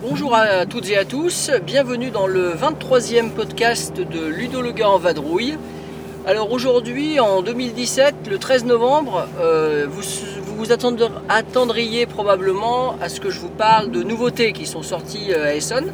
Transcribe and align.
Bonjour 0.00 0.34
à 0.34 0.64
toutes 0.64 0.88
et 0.88 0.96
à 0.96 1.04
tous, 1.04 1.50
bienvenue 1.66 2.10
dans 2.10 2.26
le 2.26 2.54
23e 2.54 3.30
podcast 3.32 4.00
de 4.00 4.26
Ludo 4.28 4.62
le 4.62 4.72
gars 4.72 4.88
en 4.88 4.98
vadrouille. 4.98 5.58
Alors 6.26 6.52
aujourd'hui, 6.52 7.18
en 7.18 7.40
2017, 7.40 8.14
le 8.30 8.38
13 8.38 8.66
novembre, 8.66 9.26
euh, 9.40 9.86
vous 9.88 10.02
vous, 10.54 10.70
attendriez 10.70 12.04
probablement 12.04 12.96
à 13.00 13.08
ce 13.08 13.20
que 13.20 13.30
je 13.30 13.40
vous 13.40 13.48
parle 13.48 13.90
de 13.90 14.02
nouveautés 14.02 14.52
qui 14.52 14.66
sont 14.66 14.82
sorties 14.82 15.32
euh, 15.32 15.46
à 15.46 15.54
Essonne. 15.54 15.90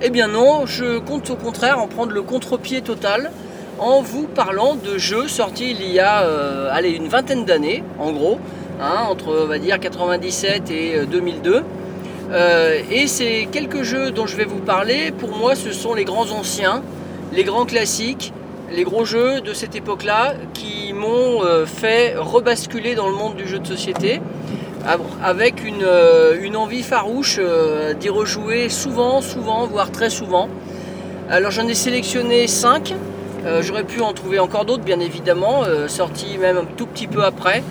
Eh 0.00 0.08
bien 0.08 0.28
non, 0.28 0.64
je 0.64 0.98
compte 0.98 1.28
au 1.28 1.36
contraire 1.36 1.78
en 1.78 1.86
prendre 1.86 2.12
le 2.12 2.22
contre-pied 2.22 2.80
total 2.80 3.30
en 3.78 4.00
vous 4.00 4.26
parlant 4.26 4.74
de 4.74 4.96
jeux 4.96 5.28
sortis 5.28 5.76
il 5.78 5.92
y 5.92 6.00
a 6.00 6.22
euh, 6.22 6.70
allez, 6.72 6.90
une 6.90 7.08
vingtaine 7.08 7.44
d'années, 7.44 7.84
en 7.98 8.12
gros, 8.12 8.38
hein, 8.80 9.04
entre 9.08 9.42
on 9.42 9.46
va 9.46 9.58
dire 9.58 9.78
97 9.78 10.70
et 10.70 10.96
euh, 10.96 11.04
2002. 11.04 11.62
Euh, 12.30 12.80
et 12.90 13.06
ces 13.06 13.48
quelques 13.52 13.82
jeux 13.82 14.10
dont 14.12 14.26
je 14.26 14.36
vais 14.36 14.44
vous 14.44 14.60
parler, 14.60 15.12
pour 15.12 15.36
moi, 15.36 15.54
ce 15.54 15.72
sont 15.72 15.94
les 15.94 16.04
grands 16.04 16.30
anciens, 16.30 16.82
les 17.32 17.44
grands 17.44 17.66
classiques, 17.66 18.32
les 18.70 18.84
gros 18.84 19.04
jeux 19.04 19.40
de 19.40 19.52
cette 19.52 19.74
époque-là 19.74 20.34
qui 20.54 20.92
m'ont 20.92 21.42
euh, 21.44 21.64
fait 21.66 22.14
rebasculer 22.16 22.94
dans 22.94 23.08
le 23.08 23.14
monde 23.14 23.36
du 23.36 23.46
jeu 23.48 23.58
de 23.58 23.66
société 23.66 24.20
av- 24.86 25.00
avec 25.22 25.64
une, 25.64 25.82
euh, 25.84 26.36
une 26.40 26.56
envie 26.56 26.82
farouche 26.82 27.36
euh, 27.38 27.94
d'y 27.94 28.08
rejouer 28.10 28.68
souvent, 28.68 29.20
souvent, 29.22 29.66
voire 29.66 29.90
très 29.90 30.10
souvent. 30.10 30.48
Alors 31.30 31.50
j'en 31.50 31.66
ai 31.68 31.74
sélectionné 31.74 32.46
5. 32.46 32.94
J'aurais 33.60 33.84
pu 33.84 34.00
en 34.02 34.12
trouver 34.12 34.40
encore 34.40 34.64
d'autres, 34.66 34.82
bien 34.82 34.98
évidemment, 35.00 35.62
sortis 35.86 36.36
même 36.38 36.58
un 36.58 36.64
tout 36.76 36.86
petit 36.86 37.06
peu 37.06 37.24
après. 37.24 37.62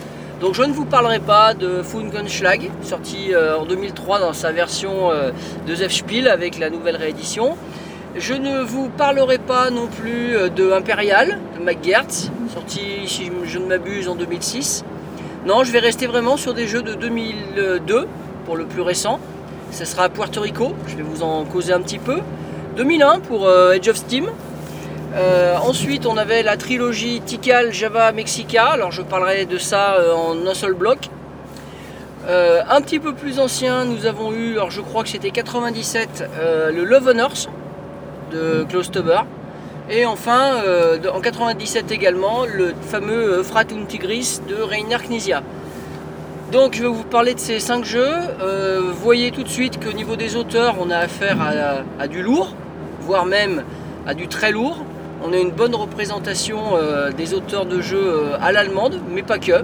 Donc 0.41 0.55
je 0.55 0.63
ne 0.63 0.71
vous 0.71 0.85
parlerai 0.85 1.19
pas 1.19 1.53
de 1.53 1.83
Funkenschlag, 1.83 2.71
sorti 2.81 3.31
en 3.59 3.65
2003 3.65 4.19
dans 4.21 4.33
sa 4.33 4.51
version 4.51 5.09
de 5.67 5.75
Zef 5.75 5.91
Spiel 5.91 6.29
avec 6.29 6.57
la 6.57 6.69
nouvelle 6.71 6.95
réédition. 6.95 7.57
Je 8.19 8.33
ne 8.33 8.63
vous 8.63 8.89
parlerai 8.89 9.37
pas 9.37 9.69
non 9.69 9.85
plus 9.85 10.35
euh, 10.35 10.49
de 10.49 10.71
Imperial, 10.71 11.37
de 11.55 11.63
McGertz, 11.63 12.31
sorti, 12.51 12.81
si 13.05 13.29
je 13.45 13.59
ne 13.59 13.67
m'abuse, 13.67 14.09
en 14.09 14.15
2006. 14.15 14.83
Non, 15.45 15.63
je 15.63 15.71
vais 15.71 15.77
rester 15.77 16.07
vraiment 16.07 16.35
sur 16.35 16.55
des 16.55 16.67
jeux 16.67 16.81
de 16.81 16.95
2002 16.95 18.07
pour 18.45 18.57
le 18.57 18.65
plus 18.65 18.81
récent. 18.81 19.19
Ce 19.71 19.85
sera 19.85 20.09
Puerto 20.09 20.41
Rico, 20.41 20.73
je 20.87 20.95
vais 20.95 21.03
vous 21.03 21.21
en 21.21 21.45
causer 21.45 21.73
un 21.73 21.81
petit 21.81 21.99
peu. 21.99 22.21
2001 22.75 23.19
pour 23.19 23.45
euh, 23.45 23.75
Age 23.75 23.87
of 23.87 23.97
Steam. 23.97 24.25
Euh, 25.15 25.55
ensuite, 25.57 26.07
on 26.07 26.17
avait 26.17 26.41
la 26.41 26.57
trilogie 26.57 27.21
Tikal, 27.23 27.71
Java, 27.71 28.11
Mexica. 28.13 28.65
Alors, 28.65 28.91
je 28.91 29.03
parlerai 29.03 29.45
de 29.45 29.59
ça 29.59 29.95
en 30.15 30.35
un 30.47 30.53
seul 30.55 30.73
bloc. 30.73 31.09
Un 32.27 32.81
petit 32.81 32.99
peu 32.99 33.13
plus 33.13 33.39
ancien, 33.39 33.85
nous 33.85 34.05
avons 34.05 34.33
eu, 34.33 34.53
alors 34.53 34.69
je 34.69 34.81
crois 34.81 35.03
que 35.03 35.09
c'était 35.09 35.31
97, 35.31 36.29
euh, 36.39 36.71
le 36.71 36.83
Love 36.83 37.13
on 37.15 37.19
Earth 37.19 37.47
de 38.31 38.65
Klaus 38.69 38.91
Teuber. 38.91 39.21
Et 39.89 40.05
enfin, 40.05 40.61
euh, 40.65 40.99
en 41.13 41.21
97 41.21 41.91
également, 41.91 42.45
le 42.45 42.73
fameux 42.89 43.39
euh, 43.39 43.43
Fratum 43.43 43.85
Tigris 43.85 44.41
de 44.47 44.55
Rainer 44.55 44.97
Knizia. 45.07 45.41
Donc 46.51 46.75
je 46.75 46.81
vais 46.83 46.87
vous 46.87 47.03
parler 47.03 47.33
de 47.33 47.39
ces 47.39 47.59
cinq 47.59 47.83
jeux. 47.83 48.15
Euh, 48.41 48.81
vous 48.81 49.03
voyez 49.03 49.31
tout 49.31 49.43
de 49.43 49.49
suite 49.49 49.83
qu'au 49.83 49.91
niveau 49.91 50.15
des 50.15 50.37
auteurs, 50.37 50.75
on 50.79 50.89
a 50.89 50.97
affaire 50.97 51.37
à, 51.99 52.07
du 52.07 52.21
lourd, 52.21 52.53
voire 53.01 53.25
même 53.25 53.63
à 54.05 54.13
du 54.13 54.27
très 54.29 54.51
lourd. 54.51 54.77
On 55.25 55.33
a 55.33 55.37
une 55.37 55.51
bonne 55.51 55.75
représentation 55.75 56.75
euh, 56.75 57.11
des 57.11 57.33
auteurs 57.33 57.65
de 57.65 57.81
jeux 57.81 57.97
euh, 57.97 58.37
à 58.39 58.53
l'allemande, 58.53 59.01
mais 59.13 59.23
pas 59.23 59.39
que. 59.39 59.63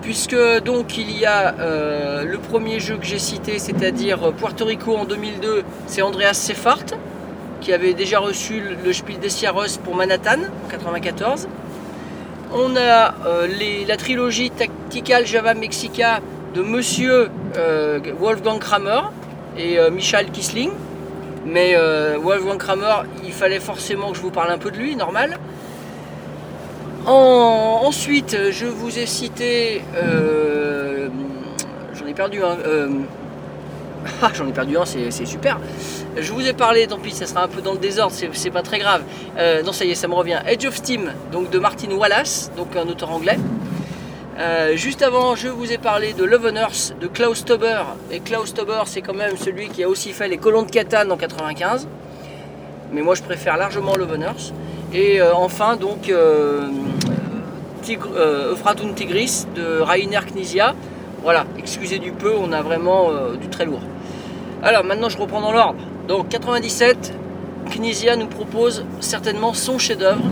Puisque 0.00 0.36
donc 0.64 0.96
il 0.96 1.10
y 1.18 1.26
a 1.26 1.54
euh, 1.58 2.24
le 2.24 2.38
premier 2.38 2.80
jeu 2.80 2.96
que 2.96 3.04
j'ai 3.04 3.18
cité, 3.18 3.58
c'est-à-dire 3.58 4.28
euh, 4.28 4.32
Puerto 4.32 4.64
Rico 4.64 4.96
en 4.96 5.04
2002, 5.04 5.62
c'est 5.86 6.00
Andreas 6.00 6.34
Seffart, 6.34 6.86
qui 7.60 7.72
avait 7.72 7.94
déjà 7.94 8.18
reçu 8.18 8.62
le- 8.84 8.92
Spiel 8.92 9.18
des 9.18 9.28
pour 9.84 9.94
Manhattan 9.94 10.40
en 10.64 10.68
94. 10.70 11.48
On 12.52 12.74
a 12.76 13.14
euh, 13.26 13.46
la 13.86 13.96
trilogie 13.96 14.50
Tactical 14.50 15.26
Java 15.26 15.54
Mexica 15.54 16.20
de 16.54 16.62
Monsieur 16.62 17.28
euh, 17.56 18.00
Wolfgang 18.18 18.58
Kramer 18.58 19.02
et 19.56 19.78
euh, 19.78 19.90
Michal 19.90 20.26
Kisling. 20.30 20.70
Mais 21.46 21.74
euh, 21.74 22.18
Wolfgang 22.20 22.58
Kramer, 22.58 23.02
il 23.24 23.32
fallait 23.32 23.60
forcément 23.60 24.10
que 24.10 24.16
je 24.16 24.22
vous 24.22 24.30
parle 24.30 24.50
un 24.50 24.58
peu 24.58 24.70
de 24.70 24.76
lui, 24.76 24.96
normal. 24.96 25.38
En- 27.06 27.80
ensuite, 27.84 28.36
je 28.50 28.66
vous 28.66 28.98
ai 28.98 29.06
cité. 29.06 29.82
j'en 31.94 32.06
ai 32.06 32.14
perdu 32.14 32.42
un. 32.42 32.56
ah, 34.22 34.30
j'en 34.34 34.46
ai 34.46 34.52
perdu 34.52 34.76
un, 34.76 34.84
c'est 34.84 35.24
super. 35.26 35.58
Je 36.22 36.32
vous 36.32 36.46
ai 36.46 36.52
parlé, 36.52 36.86
tant 36.86 36.98
pis, 36.98 37.12
ça 37.12 37.24
sera 37.24 37.44
un 37.44 37.48
peu 37.48 37.62
dans 37.62 37.72
le 37.72 37.78
désordre, 37.78 38.14
c'est 38.14 38.50
pas 38.50 38.60
très 38.60 38.78
grave. 38.78 39.02
Euh, 39.38 39.62
non, 39.62 39.72
ça 39.72 39.86
y 39.86 39.90
est, 39.90 39.94
ça 39.94 40.06
me 40.06 40.14
revient. 40.14 40.38
Edge 40.46 40.66
of 40.66 40.76
Steam, 40.76 41.10
donc 41.32 41.48
de 41.48 41.58
Martin 41.58 41.90
Wallace, 41.92 42.50
donc 42.58 42.76
un 42.76 42.86
auteur 42.88 43.10
anglais. 43.10 43.38
Euh, 44.38 44.76
juste 44.76 45.00
avant, 45.02 45.34
je 45.34 45.48
vous 45.48 45.72
ai 45.72 45.78
parlé 45.78 46.12
de 46.12 46.22
Love 46.24 46.52
de 47.00 47.06
Klaus 47.06 47.44
Tauber. 47.46 47.82
Et 48.10 48.20
Klaus 48.20 48.52
Tauber, 48.52 48.82
c'est 48.84 49.00
quand 49.00 49.14
même 49.14 49.38
celui 49.38 49.68
qui 49.68 49.82
a 49.82 49.88
aussi 49.88 50.12
fait 50.12 50.28
les 50.28 50.36
colons 50.36 50.62
de 50.62 50.70
Catane 50.70 51.10
en 51.10 51.16
95. 51.16 51.88
Mais 52.92 53.00
moi, 53.00 53.14
je 53.14 53.22
préfère 53.22 53.56
largement 53.56 53.96
Love 53.96 54.18
Earth. 54.20 54.52
Et 54.92 55.22
euh, 55.22 55.32
enfin, 55.34 55.76
donc, 55.76 56.12
Euphratum 57.88 58.94
Tigris 58.94 59.46
de 59.54 59.80
Rainer 59.80 60.20
Knizia. 60.30 60.74
Voilà, 61.22 61.46
excusez 61.58 61.98
du 61.98 62.12
peu, 62.12 62.34
on 62.38 62.52
a 62.52 62.60
vraiment 62.60 63.10
du 63.40 63.48
très 63.48 63.64
lourd. 63.64 63.82
Alors 64.62 64.84
maintenant, 64.84 65.08
je 65.08 65.16
reprends 65.16 65.40
dans 65.40 65.52
l'ordre. 65.52 65.80
Donc, 66.10 66.28
97, 66.28 67.14
Knizia 67.70 68.16
nous 68.16 68.26
propose 68.26 68.84
certainement 68.98 69.54
son 69.54 69.78
chef-d'œuvre 69.78 70.24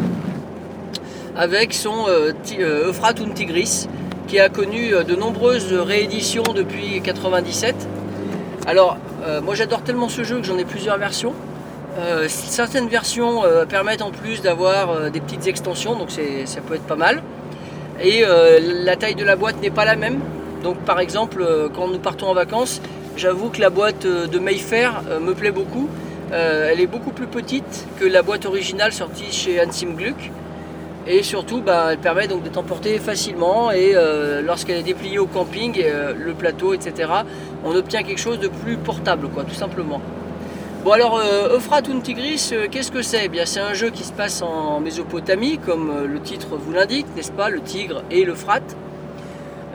avec 1.36 1.72
son 1.72 2.08
euh, 2.08 2.32
euh, 2.58 2.88
Euphratum 2.88 3.32
Tigris 3.32 3.86
qui 4.26 4.40
a 4.40 4.48
connu 4.48 4.92
euh, 4.92 5.04
de 5.04 5.14
nombreuses 5.14 5.72
rééditions 5.72 6.42
depuis 6.42 7.00
97. 7.00 7.76
Alors, 8.66 8.96
moi 9.44 9.54
j'adore 9.54 9.82
tellement 9.82 10.08
ce 10.08 10.24
jeu 10.24 10.38
que 10.38 10.42
j'en 10.42 10.58
ai 10.58 10.64
plusieurs 10.64 10.98
versions. 10.98 11.32
Certaines 12.26 12.88
versions 12.88 13.42
permettent 13.68 14.02
en 14.02 14.10
plus 14.10 14.42
d'avoir 14.42 15.10
des 15.10 15.20
petites 15.20 15.46
extensions, 15.46 15.96
donc 15.96 16.10
ça 16.10 16.60
peut 16.60 16.74
être 16.74 16.86
pas 16.86 16.96
mal. 16.96 17.22
Et 18.02 18.24
la 18.84 18.96
taille 18.96 19.14
de 19.14 19.24
la 19.24 19.36
boîte 19.36 19.60
n'est 19.62 19.70
pas 19.70 19.84
la 19.84 19.96
même. 19.96 20.20
Donc 20.62 20.76
par 20.78 21.00
exemple, 21.00 21.46
quand 21.74 21.88
nous 21.88 21.98
partons 21.98 22.26
en 22.26 22.34
vacances, 22.34 22.80
j'avoue 23.18 23.50
que 23.50 23.60
la 23.60 23.70
boîte 23.70 24.06
euh, 24.06 24.26
de 24.26 24.38
Mayfair 24.38 25.02
euh, 25.08 25.20
me 25.20 25.34
plaît 25.34 25.50
beaucoup. 25.50 25.88
Euh, 26.32 26.70
elle 26.70 26.80
est 26.80 26.86
beaucoup 26.86 27.10
plus 27.10 27.26
petite 27.26 27.86
que 27.98 28.04
la 28.04 28.22
boîte 28.22 28.46
originale 28.46 28.92
sortie 28.92 29.32
chez 29.32 29.60
Hansim 29.60 29.94
Gluck. 29.94 30.30
Et 31.06 31.22
surtout, 31.22 31.62
bah, 31.62 31.88
elle 31.92 31.98
permet 31.98 32.28
donc 32.28 32.42
d'être 32.42 32.58
emportée 32.58 32.98
facilement. 32.98 33.70
Et 33.70 33.94
lorsqu'elle 34.44 34.76
est 34.76 34.82
dépliée 34.82 35.18
au 35.18 35.24
camping, 35.24 35.82
le 35.82 36.34
plateau, 36.34 36.74
etc., 36.74 37.10
on 37.64 37.74
obtient 37.74 38.02
quelque 38.02 38.20
chose 38.20 38.38
de 38.38 38.48
plus 38.48 38.76
portable, 38.76 39.30
quoi, 39.30 39.44
tout 39.44 39.54
simplement. 39.54 40.02
Bon 40.84 40.92
alors, 40.92 41.18
euh, 41.18 41.56
Euphratum 41.56 42.02
Tigris, 42.02 42.52
qu'est-ce 42.70 42.92
que 42.92 43.00
c'est? 43.00 43.24
Eh 43.24 43.28
bien, 43.28 43.46
c'est 43.46 43.60
un 43.60 43.72
jeu 43.72 43.88
qui 43.88 44.04
se 44.04 44.12
passe 44.12 44.42
en 44.42 44.80
Mésopotamie, 44.80 45.56
comme 45.56 45.90
le 46.06 46.20
titre 46.20 46.58
vous 46.58 46.72
l'indique, 46.72 47.06
n'est-ce 47.16 47.32
pas? 47.32 47.48
Le 47.48 47.62
tigre 47.62 48.02
et 48.10 48.26
l'Euphrate. 48.26 48.76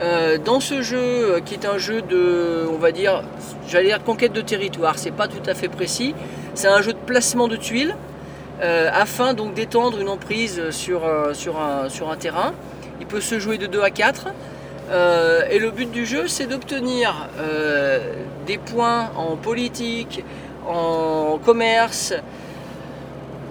Euh, 0.04 0.36
dans 0.36 0.60
ce 0.60 0.82
jeu, 0.82 0.98
euh, 0.98 1.40
qui 1.40 1.54
est 1.54 1.64
un 1.64 1.78
jeu 1.78 2.02
de, 2.02 2.66
on 2.70 2.76
va 2.76 2.92
dire, 2.92 3.22
j'allais 3.66 3.86
dire 3.86 4.04
conquête 4.04 4.34
de 4.34 4.42
territoire, 4.42 4.98
c'est 4.98 5.10
pas 5.10 5.28
tout 5.28 5.42
à 5.46 5.54
fait 5.54 5.68
précis. 5.68 6.14
C'est 6.52 6.68
un 6.68 6.82
jeu 6.82 6.92
de 6.92 6.98
placement 6.98 7.48
de 7.48 7.56
tuiles, 7.56 7.96
euh, 8.60 8.90
afin 8.92 9.32
donc 9.32 9.54
d'étendre 9.54 9.98
une 9.98 10.10
emprise 10.10 10.70
sur, 10.70 11.02
sur, 11.32 11.58
un, 11.58 12.16
terrain. 12.16 12.52
Il 13.00 13.06
peut 13.06 13.22
se 13.22 13.38
jouer 13.38 13.56
de 13.56 13.66
2 13.66 13.80
à 13.80 13.90
4. 13.90 14.26
Euh, 14.90 15.42
et 15.50 15.58
le 15.58 15.70
but 15.70 15.90
du 15.90 16.04
jeu, 16.04 16.28
c'est 16.28 16.46
d'obtenir 16.46 17.28
des 18.46 18.58
points 18.58 19.10
en 19.16 19.36
politique, 19.36 20.22
en 20.68 21.38
commerce, 21.42 22.12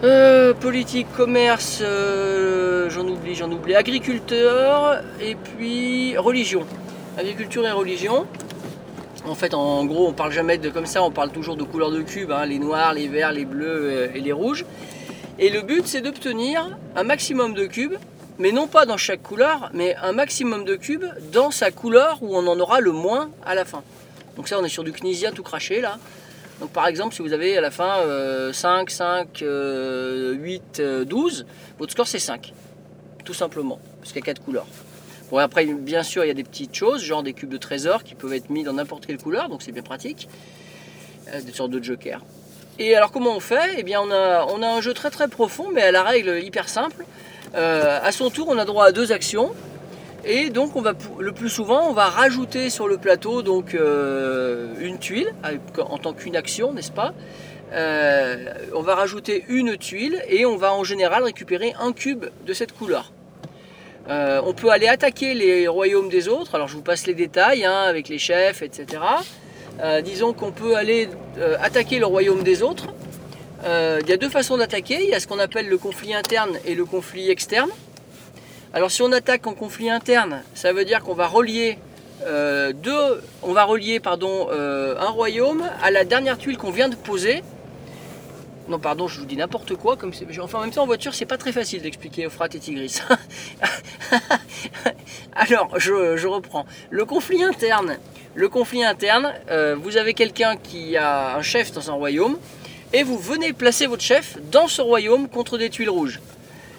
euh, 0.04 0.54
politique, 0.54 1.08
commerce, 1.16 1.80
euh, 1.82 2.90
j'en 2.90 3.08
oublie, 3.08 3.36
j'en 3.36 3.52
oublie, 3.52 3.76
agriculteur 3.76 5.02
et 5.22 5.36
puis 5.36 6.18
religion. 6.18 6.66
Agriculture 7.18 7.66
et 7.66 7.72
religion. 7.72 8.26
En 9.26 9.36
fait, 9.36 9.54
en 9.54 9.86
gros, 9.86 10.08
on 10.08 10.14
parle 10.14 10.32
jamais 10.32 10.58
de 10.58 10.70
comme 10.70 10.86
ça, 10.86 11.02
on 11.02 11.12
parle 11.12 11.32
toujours 11.32 11.56
de 11.56 11.64
couleurs 11.64 11.92
de 11.92 12.02
cubes, 12.02 12.32
hein, 12.32 12.46
les 12.46 12.60
noirs, 12.60 12.94
les 12.94 13.08
verts, 13.08 13.32
les 13.32 13.46
bleus 13.46 13.66
euh, 13.68 14.08
et 14.14 14.20
les 14.20 14.34
rouges. 14.34 14.66
Et 15.40 15.50
le 15.50 15.62
but, 15.62 15.88
c'est 15.88 16.02
d'obtenir 16.02 16.78
un 16.96 17.04
maximum 17.04 17.54
de 17.54 17.66
cubes 17.66 17.96
mais 18.40 18.52
non 18.52 18.68
pas 18.68 18.86
dans 18.86 18.98
chaque 18.98 19.22
couleur, 19.22 19.70
mais 19.74 19.96
un 20.02 20.12
maximum 20.12 20.66
de 20.66 20.76
cubes 20.76 21.06
dans 21.32 21.52
sa 21.52 21.72
couleur 21.72 22.18
où 22.22 22.36
on 22.36 22.48
en 22.48 22.60
aura 22.60 22.80
le 22.80 22.92
moins 22.92 23.30
à 23.46 23.56
la 23.56 23.66
fin. 23.66 23.84
Donc 24.36 24.48
ça, 24.48 24.58
on 24.60 24.66
est 24.66 24.70
sur 24.70 24.84
du 24.84 24.92
Knizia 24.92 25.32
tout 25.32 25.44
craché 25.44 25.82
là. 25.82 25.98
Donc 26.64 26.72
par 26.72 26.88
exemple, 26.88 27.14
si 27.14 27.22
vous 27.22 27.34
avez 27.34 27.58
à 27.58 27.62
la 27.62 27.72
fin 27.72 27.98
5, 28.54 28.90
5, 28.90 29.44
8, 29.44 30.82
12, 31.06 31.46
votre 31.78 31.92
score 31.92 32.08
c'est 32.08 32.20
5. 32.20 32.54
Tout 33.26 33.34
simplement, 33.34 33.80
parce 34.00 34.14
qu'il 34.14 34.22
y 34.22 34.24
a 34.24 34.26
4 34.26 34.42
couleurs. 34.42 34.66
Bon, 35.30 35.40
après, 35.40 35.66
bien 35.66 36.04
sûr, 36.04 36.24
il 36.24 36.30
y 36.30 36.32
a 36.32 36.34
des 36.34 36.46
petites 36.46 36.74
choses, 36.74 37.04
genre 37.04 37.22
des 37.22 37.34
cubes 37.34 37.50
de 37.50 37.58
trésor 37.58 38.06
qui 38.06 38.16
peuvent 38.16 38.32
être 38.32 38.50
mis 38.50 38.64
dans 38.64 38.72
n'importe 38.72 39.06
quelle 39.06 39.18
couleur, 39.18 39.50
donc 39.50 39.62
c'est 39.62 39.74
bien 39.74 39.84
pratique. 39.84 40.30
Euh, 41.34 41.42
des 41.42 41.52
sortes 41.52 41.72
de 41.72 41.84
jokers. 41.84 42.22
Et 42.80 42.96
alors 42.96 43.12
comment 43.12 43.36
on 43.36 43.42
fait? 43.42 43.76
Eh 43.78 43.84
bien 43.84 44.00
on 44.02 44.10
a, 44.10 44.46
on 44.46 44.62
a 44.62 44.68
un 44.68 44.80
jeu 44.80 44.94
très 44.94 45.10
très 45.10 45.28
profond 45.28 45.70
mais 45.74 45.82
à 45.82 45.92
la 45.92 46.04
règle 46.04 46.42
hyper 46.42 46.70
simple. 46.70 47.06
Euh, 47.56 48.00
à 48.02 48.12
son 48.14 48.30
tour 48.30 48.48
on 48.50 48.58
a 48.58 48.66
droit 48.66 48.86
à 48.86 48.92
deux 48.92 49.12
actions 49.12 49.52
et 50.26 50.50
donc 50.50 50.72
le 51.20 51.32
plus 51.32 51.50
souvent 51.50 51.90
on 51.90 51.94
va 51.94 52.08
rajouter 52.08 52.70
sur 52.70 52.88
le 52.88 52.98
plateau 52.98 53.42
donc 53.42 53.74
euh, 53.74 54.74
une 54.80 54.98
tuile 54.98 55.34
en 55.78 55.98
tant 55.98 56.14
qu'une 56.14 56.36
action 56.36 56.74
n'est-ce 56.74 56.92
pas? 56.92 57.14
On 58.76 58.82
va 58.82 58.96
rajouter 58.96 59.44
une 59.48 59.78
tuile 59.78 60.22
et 60.30 60.46
on 60.46 60.58
va 60.58 60.74
en 60.74 60.84
général 60.84 61.24
récupérer 61.24 61.74
un 61.80 61.92
cube 61.92 62.26
de 62.46 62.54
cette 62.54 62.72
couleur. 62.72 63.12
on 64.08 64.54
peut 64.54 64.70
aller 64.70 64.88
attaquer 64.88 65.34
les 65.34 65.68
royaumes 65.68 66.10
des 66.10 66.28
autres, 66.28 66.54
alors 66.54 66.68
je 66.68 66.76
vous 66.76 66.84
passe 66.84 67.08
les 67.08 67.16
détails 67.16 67.66
hein, 67.66 67.82
avec 67.88 68.10
les 68.10 68.20
chefs, 68.20 68.62
etc. 68.62 69.02
Euh, 69.82 70.02
disons 70.02 70.34
qu'on 70.34 70.52
peut 70.52 70.76
aller 70.76 71.10
euh, 71.38 71.56
attaquer 71.62 72.00
le 72.00 72.06
royaume 72.06 72.44
des 72.44 72.62
autres. 72.62 72.88
Euh, 73.66 74.00
il 74.04 74.10
y 74.10 74.14
a 74.14 74.18
deux 74.18 74.30
façons 74.30 74.58
d'attaquer. 74.58 75.00
Il 75.04 75.10
y 75.10 75.14
a 75.14 75.20
ce 75.20 75.28
qu'on 75.28 75.40
appelle 75.40 75.68
le 75.68 75.78
conflit 75.78 76.14
interne 76.14 76.58
et 76.66 76.76
le 76.76 76.86
conflit 76.86 77.30
externe. 77.30 77.70
Alors 78.74 78.92
si 78.92 79.02
on 79.02 79.12
attaque 79.12 79.46
en 79.48 79.54
conflit 79.54 79.90
interne, 79.90 80.42
ça 80.56 80.74
veut 80.74 80.86
dire 80.86 81.02
qu'on 81.04 81.14
va 81.14 81.28
relier 81.28 81.78
deux, 82.26 83.22
on 83.42 83.52
va 83.52 83.66
relier 83.66 84.00
pardon, 84.00 84.48
un 84.52 85.10
royaume 85.10 85.64
à 85.82 85.92
la 85.92 86.06
dernière 86.06 86.38
tuile 86.38 86.58
qu'on 86.58 86.72
vient 86.72 86.90
de 86.90 86.96
poser. 86.96 87.44
Non, 88.70 88.80
pardon, 88.80 89.08
je 89.08 89.20
vous 89.20 89.26
dis 89.26 89.36
n'importe 89.36 89.76
quoi. 89.76 89.98
Comme 89.98 90.12
enfin, 90.42 90.60
en 90.60 90.62
même 90.62 90.72
temps, 90.72 90.84
en 90.84 90.86
voiture, 90.86 91.14
c'est 91.14 91.26
pas 91.26 91.38
très 91.38 91.52
facile 91.52 91.82
d'expliquer 91.82 92.26
Euphrate 92.26 92.56
et 92.56 92.60
Tigris. 92.60 93.02
Alors, 95.36 95.78
je, 95.78 96.16
je, 96.16 96.28
reprends. 96.28 96.66
Le 96.90 97.04
conflit 97.04 97.44
interne, 97.44 97.98
le 98.36 98.48
conflit 98.48 98.84
interne, 98.84 99.34
euh, 99.50 99.76
vous 99.76 99.98
avez 99.98 100.14
quelqu'un 100.14 100.56
qui 100.56 100.96
a 100.96 101.36
un 101.36 101.42
chef 101.42 101.74
dans 101.74 101.92
un 101.92 101.94
royaume 101.94 102.38
et 102.94 103.04
vous 103.04 103.18
venez 103.18 103.52
placer 103.52 103.86
votre 103.86 104.04
chef 104.04 104.38
dans 104.50 104.68
ce 104.68 104.82
royaume 104.82 105.28
contre 105.28 105.58
des 105.58 105.70
tuiles 105.70 105.90
rouges. 105.90 106.22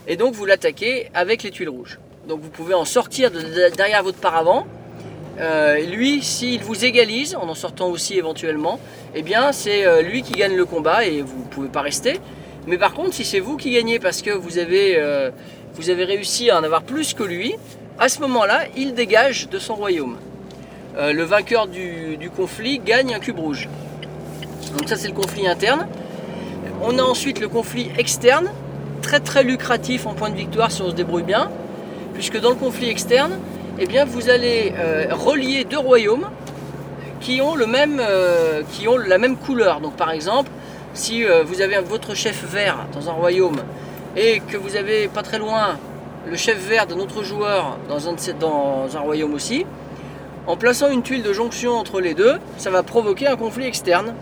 Et 0.06 0.16
donc 0.16 0.34
vous 0.34 0.44
l'attaquez 0.44 1.08
avec 1.14 1.42
les 1.42 1.50
tuiles 1.50 1.68
rouges. 1.68 1.98
Donc 2.28 2.40
vous 2.40 2.50
pouvez 2.50 2.74
en 2.74 2.84
sortir 2.84 3.30
derrière 3.76 4.02
votre 4.02 4.18
paravent. 4.18 4.66
Euh, 5.40 5.80
lui, 5.86 6.22
s'il 6.22 6.62
vous 6.62 6.84
égalise, 6.84 7.34
en 7.34 7.48
en 7.48 7.54
sortant 7.54 7.88
aussi 7.88 8.16
éventuellement, 8.16 8.78
eh 9.14 9.22
bien 9.22 9.52
c'est 9.52 9.84
euh, 9.84 10.02
lui 10.02 10.22
qui 10.22 10.32
gagne 10.32 10.56
le 10.56 10.64
combat 10.64 11.04
et 11.04 11.22
vous 11.22 11.38
ne 11.38 11.48
pouvez 11.48 11.68
pas 11.68 11.82
rester. 11.82 12.20
Mais 12.66 12.78
par 12.78 12.94
contre, 12.94 13.14
si 13.14 13.24
c'est 13.24 13.40
vous 13.40 13.56
qui 13.56 13.72
gagnez 13.72 13.98
parce 13.98 14.22
que 14.22 14.30
vous 14.30 14.58
avez, 14.58 14.98
vous 15.74 15.90
avez 15.90 16.04
réussi 16.04 16.48
à 16.48 16.58
en 16.58 16.64
avoir 16.64 16.82
plus 16.82 17.12
que 17.12 17.22
lui, 17.22 17.56
à 17.98 18.08
ce 18.08 18.20
moment-là, 18.20 18.64
il 18.76 18.94
dégage 18.94 19.48
de 19.48 19.58
son 19.58 19.74
royaume. 19.74 20.16
Euh, 20.96 21.12
le 21.12 21.24
vainqueur 21.24 21.66
du, 21.66 22.30
conflit 22.36 22.78
gagne 22.78 23.14
un 23.14 23.18
cube 23.18 23.38
rouge. 23.38 23.68
Donc 24.76 24.88
ça 24.88 24.96
c'est 24.96 25.08
le 25.08 25.14
conflit 25.14 25.46
interne. 25.46 25.86
On 26.82 26.98
a 26.98 27.02
ensuite 27.02 27.40
le 27.40 27.48
conflit 27.48 27.90
externe, 27.98 28.50
très 29.04 29.20
très 29.20 29.44
lucratif 29.44 30.06
en 30.06 30.14
point 30.14 30.30
de 30.30 30.36
victoire 30.36 30.72
si 30.72 30.82
on 30.82 30.90
se 30.90 30.94
débrouille 30.94 31.22
bien, 31.22 31.50
puisque 32.14 32.40
dans 32.40 32.50
le 32.50 32.56
conflit 32.56 32.88
externe, 32.88 33.38
eh 33.78 33.86
bien, 33.86 34.04
vous 34.04 34.30
allez 34.30 34.72
euh, 34.76 35.06
relier 35.10 35.64
deux 35.64 35.78
royaumes 35.78 36.26
qui 37.20 37.40
ont, 37.40 37.54
le 37.54 37.66
même, 37.66 38.00
euh, 38.00 38.62
qui 38.72 38.88
ont 38.88 38.96
la 38.96 39.18
même 39.18 39.36
couleur. 39.36 39.80
Donc 39.80 39.94
par 39.94 40.10
exemple, 40.10 40.50
si 40.94 41.24
vous 41.24 41.60
avez 41.60 41.76
votre 41.80 42.14
chef 42.14 42.44
vert 42.44 42.86
dans 42.92 43.10
un 43.10 43.12
royaume 43.12 43.56
et 44.16 44.40
que 44.40 44.56
vous 44.56 44.76
avez 44.76 45.08
pas 45.08 45.22
très 45.22 45.40
loin 45.40 45.76
le 46.30 46.36
chef 46.36 46.56
vert 46.68 46.86
d'un 46.86 46.98
autre 46.98 47.24
joueur 47.24 47.78
dans 47.88 48.08
un, 48.08 48.14
dans 48.38 48.96
un 48.96 49.00
royaume 49.00 49.34
aussi, 49.34 49.66
en 50.46 50.56
plaçant 50.56 50.90
une 50.90 51.02
tuile 51.02 51.22
de 51.22 51.32
jonction 51.32 51.72
entre 51.72 52.00
les 52.00 52.14
deux, 52.14 52.34
ça 52.58 52.70
va 52.70 52.82
provoquer 52.82 53.26
un 53.26 53.36
conflit 53.36 53.66
externe. 53.66 54.14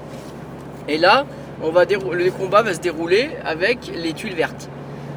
Et 0.88 0.96
là, 0.96 1.26
on 1.62 1.70
va 1.70 1.85
le 1.85 2.31
combat 2.31 2.62
va 2.62 2.75
se 2.75 2.81
dérouler 2.81 3.31
avec 3.44 3.91
les 3.94 4.12
tuiles 4.12 4.35
vertes. 4.35 4.69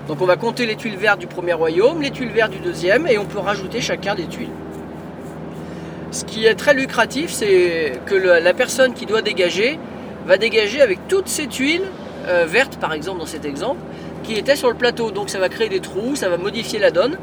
Donc 0.08 0.22
on 0.22 0.26
va 0.26 0.36
compter 0.36 0.66
les 0.66 0.76
tuiles 0.76 0.98
vertes 0.98 1.20
du 1.20 1.28
premier 1.28 1.54
royaume, 1.54 2.02
les 2.02 2.12
tuiles 2.12 2.30
vertes 2.30 2.52
du 2.52 2.60
deuxième, 2.60 3.08
et 3.08 3.18
on 3.18 3.26
peut 3.26 3.40
rajouter 3.40 3.82
chacun 3.82 4.14
des 4.14 4.26
tuiles. 4.26 4.50
Ce 6.12 6.24
qui 6.24 6.46
est 6.46 6.56
très 6.56 6.74
lucratif, 6.74 7.32
c'est 7.32 8.00
que 8.06 8.16
la 8.16 8.54
personne 8.54 8.94
qui 8.94 9.06
doit 9.06 9.22
dégager 9.22 9.80
va 10.26 10.38
dégager 10.38 10.82
avec 10.82 11.08
toutes 11.08 11.28
ces 11.28 11.48
tuiles 11.48 11.84
euh, 12.28 12.46
vertes, 12.48 12.78
par 12.78 12.94
exemple 12.94 13.20
dans 13.20 13.26
cet 13.26 13.46
exemple, 13.46 13.80
qui 14.24 14.36
étaient 14.36 14.56
sur 14.56 14.70
le 14.70 14.76
plateau. 14.76 15.12
Donc 15.12 15.30
ça 15.30 15.40
va 15.40 15.50
créer 15.50 15.70
des 15.70 15.80
trous, 15.80 16.16
ça 16.16 16.30
va 16.30 16.38
modifier 16.38 16.80
la 16.80 16.92
donne. 16.92 17.18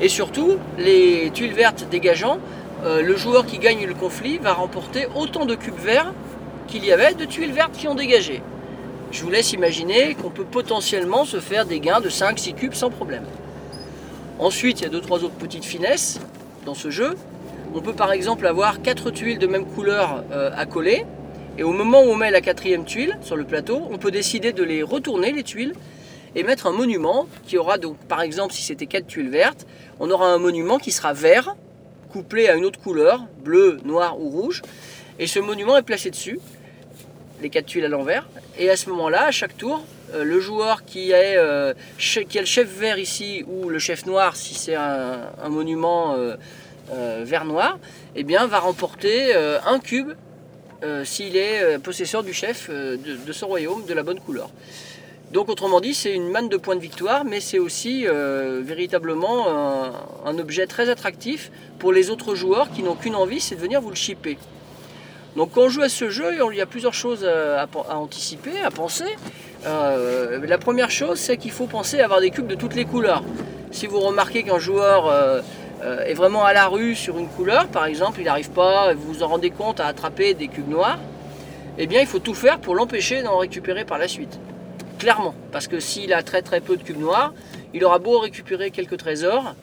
Et 0.00 0.08
surtout, 0.08 0.56
les 0.78 1.30
tuiles 1.34 1.52
vertes 1.52 1.86
dégageant 1.90 2.38
euh, 2.84 3.02
le 3.02 3.16
joueur 3.16 3.44
qui 3.44 3.58
gagne 3.58 3.84
le 3.86 3.94
conflit 3.94 4.38
va 4.38 4.52
remporter 4.52 5.08
autant 5.16 5.44
de 5.44 5.56
cubes 5.56 5.78
verts 5.78 6.12
qu'il 6.68 6.84
y 6.84 6.92
avait 6.92 7.14
de 7.14 7.24
tuiles 7.24 7.52
vertes 7.52 7.72
qui 7.72 7.88
ont 7.88 7.96
dégagé. 7.96 8.40
Je 9.10 9.22
vous 9.22 9.30
laisse 9.30 9.52
imaginer 9.52 10.14
qu'on 10.14 10.28
peut 10.28 10.44
potentiellement 10.44 11.24
se 11.24 11.40
faire 11.40 11.64
des 11.64 11.80
gains 11.80 12.00
de 12.00 12.10
5-6 12.10 12.54
cubes 12.54 12.74
sans 12.74 12.90
problème. 12.90 13.24
Ensuite, 14.38 14.80
il 14.80 14.84
y 14.84 14.86
a 14.86 15.00
2-3 15.00 15.24
autres 15.24 15.30
petites 15.30 15.64
finesses 15.64 16.20
dans 16.66 16.74
ce 16.74 16.90
jeu. 16.90 17.14
On 17.74 17.80
peut 17.80 17.94
par 17.94 18.12
exemple 18.12 18.46
avoir 18.46 18.82
4 18.82 19.10
tuiles 19.10 19.38
de 19.38 19.46
même 19.46 19.64
couleur 19.64 20.24
euh, 20.30 20.50
à 20.54 20.66
coller. 20.66 21.06
Et 21.56 21.62
au 21.62 21.72
moment 21.72 22.02
où 22.02 22.08
on 22.08 22.16
met 22.16 22.30
la 22.30 22.42
quatrième 22.42 22.84
tuile 22.84 23.18
sur 23.22 23.36
le 23.36 23.44
plateau, 23.44 23.82
on 23.90 23.96
peut 23.96 24.10
décider 24.10 24.52
de 24.52 24.62
les 24.62 24.82
retourner, 24.82 25.32
les 25.32 25.42
tuiles, 25.42 25.74
et 26.36 26.42
mettre 26.42 26.66
un 26.66 26.72
monument 26.72 27.26
qui 27.46 27.56
aura 27.56 27.78
donc, 27.78 27.96
par 28.08 28.20
exemple, 28.20 28.52
si 28.52 28.62
c'était 28.62 28.86
4 28.86 29.06
tuiles 29.06 29.30
vertes, 29.30 29.66
on 30.00 30.10
aura 30.10 30.28
un 30.28 30.38
monument 30.38 30.78
qui 30.78 30.92
sera 30.92 31.14
vert 31.14 31.56
couplé 32.12 32.48
à 32.48 32.54
une 32.54 32.64
autre 32.64 32.80
couleur, 32.80 33.26
bleu, 33.42 33.78
noir 33.84 34.20
ou 34.20 34.28
rouge. 34.28 34.62
Et 35.18 35.26
ce 35.26 35.40
monument 35.40 35.76
est 35.76 35.82
placé 35.82 36.10
dessus, 36.10 36.38
les 37.42 37.50
quatre 37.50 37.66
tuiles 37.66 37.84
à 37.84 37.88
l'envers. 37.88 38.26
Et 38.58 38.70
à 38.70 38.76
ce 38.76 38.88
moment-là, 38.90 39.26
à 39.26 39.30
chaque 39.30 39.56
tour, 39.56 39.84
euh, 40.14 40.24
le 40.24 40.40
joueur 40.40 40.84
qui, 40.84 41.10
est, 41.10 41.36
euh, 41.36 41.72
a 41.72 42.40
le 42.40 42.46
chef 42.46 42.68
vert 42.78 42.98
ici 42.98 43.44
ou 43.46 43.68
le 43.68 43.78
chef 43.78 44.06
noir, 44.06 44.36
si 44.36 44.54
c'est 44.54 44.74
un, 44.74 45.48
monument 45.48 46.14
euh, 46.16 47.24
vert-noir, 47.24 47.78
eh 48.16 48.24
bien, 48.24 48.46
va 48.46 48.58
remporter 48.58 49.34
un 49.34 49.78
cube 49.78 50.12
s'il 51.04 51.36
est 51.36 51.78
possesseur 51.80 52.22
du 52.22 52.32
chef 52.32 52.70
de, 52.70 53.32
son 53.32 53.48
royaume 53.48 53.84
de 53.84 53.94
la 53.94 54.02
bonne 54.02 54.20
couleur. 54.20 54.50
Donc 55.32 55.50
autrement 55.50 55.80
dit, 55.80 55.92
c'est 55.92 56.14
une 56.14 56.30
manne 56.30 56.48
de 56.48 56.56
points 56.56 56.76
de 56.76 56.80
victoire, 56.80 57.24
mais 57.24 57.40
c'est 57.40 57.58
aussi 57.58 58.06
véritablement 58.62 59.48
un, 60.24 60.38
objet 60.38 60.66
très 60.66 60.88
attractif 60.88 61.50
pour 61.78 61.92
les 61.92 62.10
autres 62.10 62.34
joueurs 62.34 62.70
qui 62.70 62.82
n'ont 62.82 62.94
qu'une 62.94 63.16
envie, 63.16 63.40
c'est 63.40 63.56
de 63.56 63.60
venir 63.60 63.80
vous 63.80 63.90
le 63.90 63.96
chipper. 63.96 64.38
Donc 65.38 65.52
quand 65.52 65.60
on 65.60 65.68
joue 65.68 65.82
à 65.82 65.88
ce 65.88 66.10
jeu, 66.10 66.34
il 66.50 66.56
y 66.56 66.60
a 66.60 66.66
plusieurs 66.66 66.94
choses 66.94 67.24
à, 67.24 67.68
anticiper, 67.94 68.60
à 68.60 68.72
penser. 68.72 69.04
Euh, 69.66 70.44
la 70.44 70.58
première 70.58 70.90
chose, 70.90 71.20
c'est 71.20 71.36
qu'il 71.36 71.52
faut 71.52 71.66
penser 71.66 72.00
à 72.00 72.06
avoir 72.06 72.20
des 72.20 72.30
cubes 72.30 72.48
de 72.48 72.56
toutes 72.56 72.74
les 72.74 72.84
couleurs. 72.84 73.22
Si 73.70 73.86
vous 73.86 74.00
remarquez 74.00 74.42
qu'un 74.42 74.58
joueur 74.58 75.06
euh, 75.06 75.40
est 76.04 76.14
vraiment 76.14 76.44
à 76.44 76.52
la 76.54 76.66
rue 76.66 76.96
sur 76.96 77.18
une 77.18 77.28
couleur, 77.28 77.68
par 77.68 77.84
exemple, 77.84 78.18
il 78.18 78.24
n'arrive 78.24 78.50
pas, 78.50 78.94
vous 78.94 79.12
vous 79.12 79.22
en 79.22 79.28
rendez 79.28 79.50
compte, 79.50 79.78
à 79.78 79.86
attraper 79.86 80.34
des 80.34 80.48
cubes 80.48 80.68
noirs, 80.68 80.98
eh 81.78 81.86
bien 81.86 82.00
il 82.00 82.08
faut 82.08 82.18
tout 82.18 82.34
faire 82.34 82.58
pour 82.58 82.74
l'empêcher 82.74 83.22
d'en 83.22 83.38
récupérer 83.38 83.84
par 83.84 83.98
la 83.98 84.08
suite. 84.08 84.40
Clairement, 84.98 85.36
parce 85.52 85.68
que 85.68 85.78
s'il 85.78 86.12
a 86.14 86.24
très 86.24 86.42
très 86.42 86.60
peu 86.60 86.76
de 86.76 86.82
cubes 86.82 86.98
noirs, 86.98 87.32
il 87.74 87.84
aura 87.84 88.00
beau 88.00 88.18
récupérer 88.18 88.72
quelques 88.72 88.96
trésors, 88.96 89.54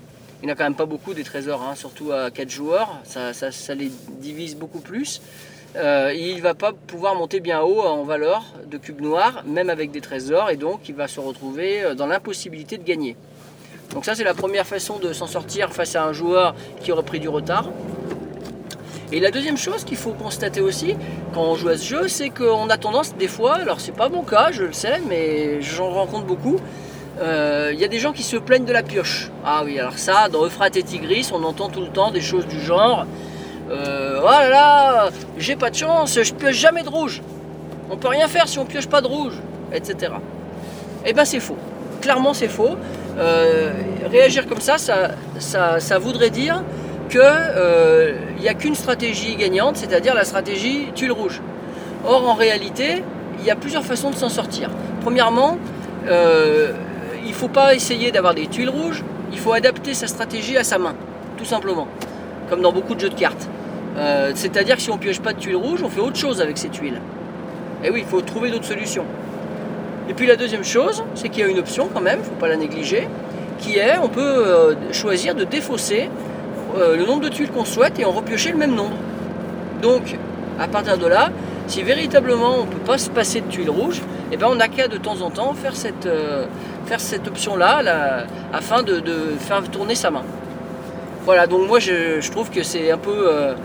il 0.42 0.48
n'a 0.48 0.56
quand 0.56 0.64
même 0.64 0.76
pas 0.76 0.86
beaucoup 0.86 1.14
des 1.14 1.26
trésors, 1.26 1.62
hein, 1.64 1.76
surtout 1.76 2.14
à 2.14 2.32
4 2.32 2.50
joueurs, 2.50 2.96
ça, 3.04 3.76
les 3.76 3.92
divise 4.22 4.56
beaucoup 4.56 4.80
plus. 4.80 5.22
Euh, 5.78 6.14
il 6.16 6.42
va 6.42 6.54
pas 6.54 6.72
pouvoir 6.72 7.16
monter 7.16 7.42
bien 7.42 7.62
haut 7.62 7.82
en 7.82 8.04
valeur 8.04 8.46
de 8.66 8.78
cubes 8.78 9.02
noirs, 9.02 9.44
même 9.46 9.70
avec 9.70 9.92
des 9.92 10.00
trésors, 10.00 10.50
et 10.50 10.56
donc 10.56 10.88
il 10.88 10.96
va 10.96 11.10
se 11.10 11.20
retrouver 11.20 11.84
euh, 11.84 11.96
dans 11.96 12.08
l'impossibilité 12.08 12.78
de 12.78 12.84
gagner. 12.84 13.18
Donc 13.94 14.06
ça 14.06 14.16
c'est 14.16 14.24
la 14.24 14.34
première 14.34 14.66
façon 14.66 15.00
de 15.00 15.12
s'en 15.12 15.28
sortir 15.28 15.74
face 15.74 15.96
à 15.98 16.06
un 16.06 16.14
joueur 16.14 16.56
qui 16.82 16.94
aurait 16.94 17.04
pris 17.04 17.20
du 17.20 17.28
retard. 17.28 17.70
Et 19.12 19.20
la 19.20 19.32
deuxième 19.32 19.58
chose 19.58 19.84
qu'il 19.84 19.98
faut 19.98 20.14
constater 20.14 20.62
aussi 20.62 20.96
quand 21.34 21.44
on 21.44 21.56
joue 21.56 21.70
à 21.70 21.78
ce 21.78 21.86
jeu, 21.86 22.08
c'est 22.08 22.30
qu'on 22.30 22.70
a 22.70 22.78
tendance 22.78 23.14
des 23.16 23.28
fois, 23.28 23.56
alors 23.56 23.82
c'est 23.82 23.96
pas 23.96 24.08
mon 24.08 24.24
cas, 24.24 24.52
je 24.52 24.64
le 24.64 24.74
sais, 24.74 25.02
mais 25.10 25.62
j'en 25.62 25.90
rencontre 25.90 26.26
beaucoup, 26.26 26.58
euh, 27.20 27.72
il 27.74 27.80
y 27.80 27.84
a 27.84 27.90
des 27.90 28.00
gens 28.00 28.14
qui 28.14 28.24
se 28.24 28.38
plaignent 28.38 28.66
de 28.66 28.74
la 28.74 28.82
pioche. 28.82 29.30
Ah 29.46 29.64
oui, 29.66 29.78
alors 29.78 29.98
ça, 29.98 30.30
dans 30.30 30.46
Euphrate 30.46 30.78
et 30.78 30.84
Tigris, 30.84 31.30
on 31.34 31.44
entend 31.44 31.70
tout 31.70 31.82
le 31.82 31.90
temps 31.90 32.12
des 32.12 32.22
choses 32.22 32.48
du 32.48 32.60
genre 32.62 33.06
euh, 33.70 34.20
Oh 34.22 34.26
là 34.26 34.50
là, 34.50 35.10
j'ai 35.38 35.56
pas 35.56 35.70
de 35.70 35.76
chance, 35.76 36.20
je 36.22 36.34
pioche 36.34 36.56
jamais 36.56 36.84
de 36.84 36.90
rouge. 36.90 37.22
On 37.90 37.98
peut 37.98 38.08
rien 38.08 38.28
faire 38.28 38.48
si 38.48 38.60
on 38.60 38.66
pioche 38.66 38.88
pas 38.88 39.02
de 39.02 39.08
rouge, 39.08 39.36
etc. 39.74 40.14
Eh 41.06 41.14
ben 41.14 41.26
c'est 41.26 41.40
faux. 41.40 41.58
Clairement 42.02 42.34
c'est 42.34 42.48
faux. 42.48 42.76
Euh, 43.18 43.72
réagir 44.12 44.48
comme 44.48 44.60
ça 44.60 44.76
ça, 44.78 46.00
voudrait 46.00 46.30
dire 46.30 46.64
qu'il 47.10 47.22
n'y 48.42 48.50
a 48.50 48.54
qu'une 48.54 48.76
stratégie 48.76 49.36
gagnante, 49.36 49.78
c'est-à-dire 49.78 50.16
la 50.16 50.26
stratégie 50.26 50.88
tuile 50.96 51.12
rouge. 51.12 51.42
Or, 52.08 52.30
en 52.30 52.34
réalité, 52.36 53.04
il 53.40 53.46
y 53.46 53.52
a 53.52 53.56
plusieurs 53.56 53.84
façons 53.84 54.12
de 54.12 54.16
s'en 54.16 54.30
sortir. 54.30 54.70
Premièrement, 55.02 55.58
euh, 56.08 56.72
il 57.24 57.30
ne 57.30 57.34
faut 57.34 57.48
pas 57.48 57.74
essayer 57.74 58.12
d'avoir 58.12 58.36
des 58.36 58.48
tuiles 58.48 58.70
rouges, 58.70 59.04
il 59.32 59.40
faut 59.40 59.54
adapter 59.54 59.94
sa 59.94 60.08
stratégie 60.08 60.58
à 60.58 60.64
sa 60.64 60.78
main, 60.78 60.94
tout 61.38 61.46
simplement, 61.46 61.88
comme 62.50 62.62
dans 62.62 62.72
beaucoup 62.72 62.96
de 62.96 63.00
jeux 63.00 63.10
de 63.10 63.16
cartes. 63.16 63.48
Euh, 63.98 64.32
c'est-à-dire 64.36 64.76
que 64.76 64.82
si 64.82 64.90
on 64.90 64.96
ne 64.96 65.00
pioche 65.00 65.20
pas 65.20 65.34
de 65.34 65.40
tuiles 65.40 65.56
rouges, 65.56 65.82
on 65.84 65.90
fait 65.90 66.02
autre 66.02 66.18
chose 66.18 66.42
avec 66.42 66.58
ces 66.58 66.70
tuiles. 66.70 67.02
Et 67.84 67.90
oui, 67.90 68.02
il 68.02 68.06
faut 68.06 68.22
trouver 68.22 68.52
d'autres 68.52 68.66
solutions. 68.66 69.06
Et 70.10 70.14
puis 70.14 70.28
la 70.28 70.36
deuxième 70.36 70.64
chose, 70.64 71.04
c'est 71.16 71.30
qu'il 71.30 71.42
y 71.42 71.44
a 71.44 71.50
une 71.50 71.60
option 71.60 71.90
quand 71.94 72.02
même, 72.02 72.20
il 72.20 72.24
ne 72.24 72.28
faut 72.28 72.40
pas 72.40 72.48
la 72.48 72.58
négliger, 72.58 73.08
qui 73.60 73.78
est 73.78 73.98
on 73.98 74.10
peut 74.10 74.22
euh, 74.22 74.76
choisir 74.92 75.34
de 75.36 75.44
défausser 75.44 76.10
le 76.78 77.06
nombre 77.06 77.22
de 77.22 77.30
tuiles 77.30 77.52
qu'on 77.52 77.64
souhaite 77.64 77.98
et 78.00 78.04
en 78.06 78.12
repiocher 78.12 78.52
le 78.52 78.58
même 78.58 78.76
nombre. 78.76 78.98
Donc, 79.82 80.18
à 80.60 80.68
partir 80.68 80.98
de 80.98 81.08
là, 81.08 81.32
si 81.68 81.82
véritablement 81.84 82.60
on 82.60 82.66
ne 82.66 82.70
peut 82.70 82.86
pas 82.86 82.98
se 82.98 83.10
passer 83.10 83.42
de 83.42 83.48
tuiles 83.48 83.70
rouges, 83.70 84.02
eh 84.32 84.38
ben 84.38 84.48
on 84.50 84.56
n'a 84.56 84.68
qu'à 84.68 84.88
de 84.88 84.98
temps 84.98 85.22
en 85.22 85.30
temps 85.30 85.54
faire 85.54 85.76
cette, 85.76 86.06
euh, 86.06 86.46
option-là 87.28 88.26
afin 88.54 88.84
de, 88.84 89.02
faire 89.40 89.64
tourner 89.70 89.96
sa 89.96 90.12
main. 90.12 90.24
Voilà, 91.24 91.48
donc 91.48 91.68
moi 91.68 91.80
je, 91.80 92.30
trouve 92.32 92.52
que 92.52 92.64
c'est 92.64 92.92
un 92.92 92.98
peu, 92.98 93.28
euh, 93.28 93.56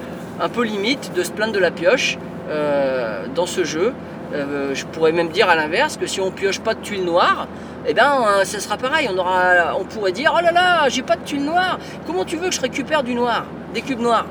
un 0.41 0.49
peu 0.49 0.63
limite 0.65 1.13
de 1.15 1.23
se 1.23 1.31
plaindre 1.31 1.53
de 1.53 1.59
la 1.59 1.71
pioche 1.71 2.19
euh, 2.49 3.27
dans 3.35 3.47
ce 3.47 3.65
jeu. 3.65 3.93
je 4.33 4.85
pourrais 4.87 5.13
même 5.13 5.29
dire 5.29 5.49
à 5.49 5.57
l'inverse 5.57 5.97
que 5.97 6.07
si 6.07 6.21
on 6.21 6.31
pioche 6.31 6.61
pas 6.61 6.75
de 6.75 6.81
tuiles 6.81 7.05
noires, 7.05 7.49
eh 7.87 7.95
ben 7.95 8.45
ça 8.45 8.61
sera 8.61 8.77
pareil. 8.77 9.09
On, 9.13 9.19
aura, 9.19 9.77
on 9.79 9.85
pourrait 9.85 10.13
dire 10.13 10.33
oh 10.37 10.41
là 10.41 10.53
là, 10.53 10.89
j'ai 10.89 11.03
pas 11.03 11.17
de 11.17 11.25
tuiles 11.25 11.45
noires. 11.45 11.79
Comment 12.07 12.25
tu 12.25 12.37
veux 12.37 12.49
que 12.49 12.55
je 12.55 12.61
récupère 12.61 13.03
du 13.03 13.15
noir, 13.15 13.45
des 13.75 13.83
cubes 13.83 14.01
noirs? 14.01 14.27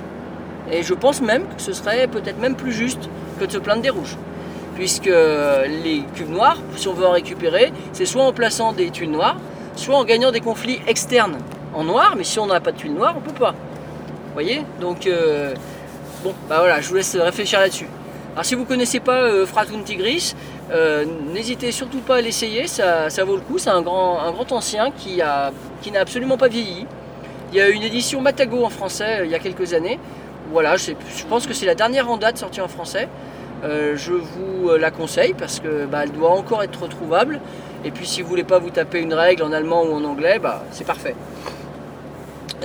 Et 0.72 0.84
je 0.84 0.94
pense 0.94 1.22
même 1.22 1.44
que 1.44 1.62
ce 1.62 1.74
serait 1.74 2.08
peut-être 2.08 2.40
même 2.40 2.56
plus 2.56 2.72
juste 2.72 3.10
que 3.40 3.46
de 3.46 3.52
se 3.52 3.58
plaindre 3.58 3.82
des 3.82 3.90
rouges. 3.90 4.18
Puisque 4.76 5.12
les 5.84 6.04
cubes 6.16 6.30
noirs, 6.30 6.58
si 6.78 6.88
on 6.88 6.94
veut 6.94 7.06
en 7.06 7.12
récupérer, 7.12 7.74
c'est 7.92 8.06
soit 8.06 8.24
en 8.24 8.32
plaçant 8.32 8.72
des 8.72 8.90
tuiles 8.92 9.12
noires, 9.12 9.36
soit 9.76 9.98
en 9.98 10.06
gagnant 10.06 10.32
des 10.32 10.42
conflits 10.42 10.80
externes 10.88 11.38
en 11.74 11.84
noir, 11.84 12.14
mais 12.18 12.24
si 12.24 12.40
on 12.40 12.46
n'a 12.46 12.60
pas 12.60 12.72
de 12.72 12.78
tuiles 12.78 12.94
noires, 12.94 13.16
on 13.18 13.22
peut 13.22 13.38
pas. 13.38 13.52
Vous 13.52 14.34
voyez? 14.34 14.64
Donc, 14.80 15.08
euh, 15.08 15.54
bon, 16.24 16.34
bah 16.48 16.58
voilà, 16.60 16.82
je 16.82 16.90
vous 16.90 16.96
laisse 16.96 17.16
réfléchir 17.16 17.60
là-dessus. 17.60 17.88
Alors 18.34 18.46
si 18.46 18.56
vous 18.56 18.62
ne 18.62 18.68
connaissez 18.68 19.00
pas 19.00 19.24
euh, 19.24 19.46
Tigris, 19.86 20.36
euh, 20.72 21.06
n'hésitez 21.34 21.72
surtout 21.72 22.00
pas 22.00 22.18
à 22.18 22.22
l'essayer, 22.22 22.68
ça, 22.68 23.10
vaut 23.26 23.36
le 23.36 23.42
coup. 23.42 23.58
C'est 23.58 23.70
un 23.70 23.82
grand, 23.82 24.20
un 24.20 24.32
grand 24.32 24.52
ancien 24.52 24.92
qui, 24.92 25.18
n'a 25.18 25.52
absolument 26.00 26.38
pas 26.38 26.48
vieilli. 26.48 26.86
Il 27.52 27.58
y 27.58 27.62
a 27.62 27.70
une 27.70 27.82
édition 27.82 28.22
Matago 28.22 28.64
en 28.64 28.70
français 28.70 29.22
il 29.24 29.32
y 29.32 29.36
a 29.36 29.40
quelques 29.40 29.74
années. 29.74 30.00
Voilà, 30.52 30.78
je 30.78 30.94
pense 31.28 31.46
que 31.48 31.54
c'est 31.54 31.66
la 31.66 31.76
dernière 31.76 32.10
en 32.10 32.18
date 32.18 32.38
sortie 32.38 32.62
en 32.62 32.68
français. 32.68 33.08
Euh, 33.64 33.98
je 33.98 34.14
vous 34.14 34.70
euh, 34.70 34.78
la 34.78 34.90
conseille 34.90 35.34
parce 35.38 35.60
que 35.60 35.86
bah, 35.86 36.06
doit 36.06 36.32
encore 36.32 36.64
être 36.64 36.82
retrouvable. 36.82 37.40
Et 37.84 37.92
puis 37.92 38.06
si 38.06 38.22
vous 38.22 38.30
voulez 38.30 38.44
pas 38.44 38.60
vous 38.60 38.70
taper 38.70 39.00
une 39.00 39.14
règle 39.14 39.44
en 39.44 39.52
allemand 39.52 39.84
ou 39.84 39.94
en 39.94 40.04
anglais, 40.04 40.40
bah, 40.40 40.64
c'est 40.72 40.86
parfait. 40.86 41.16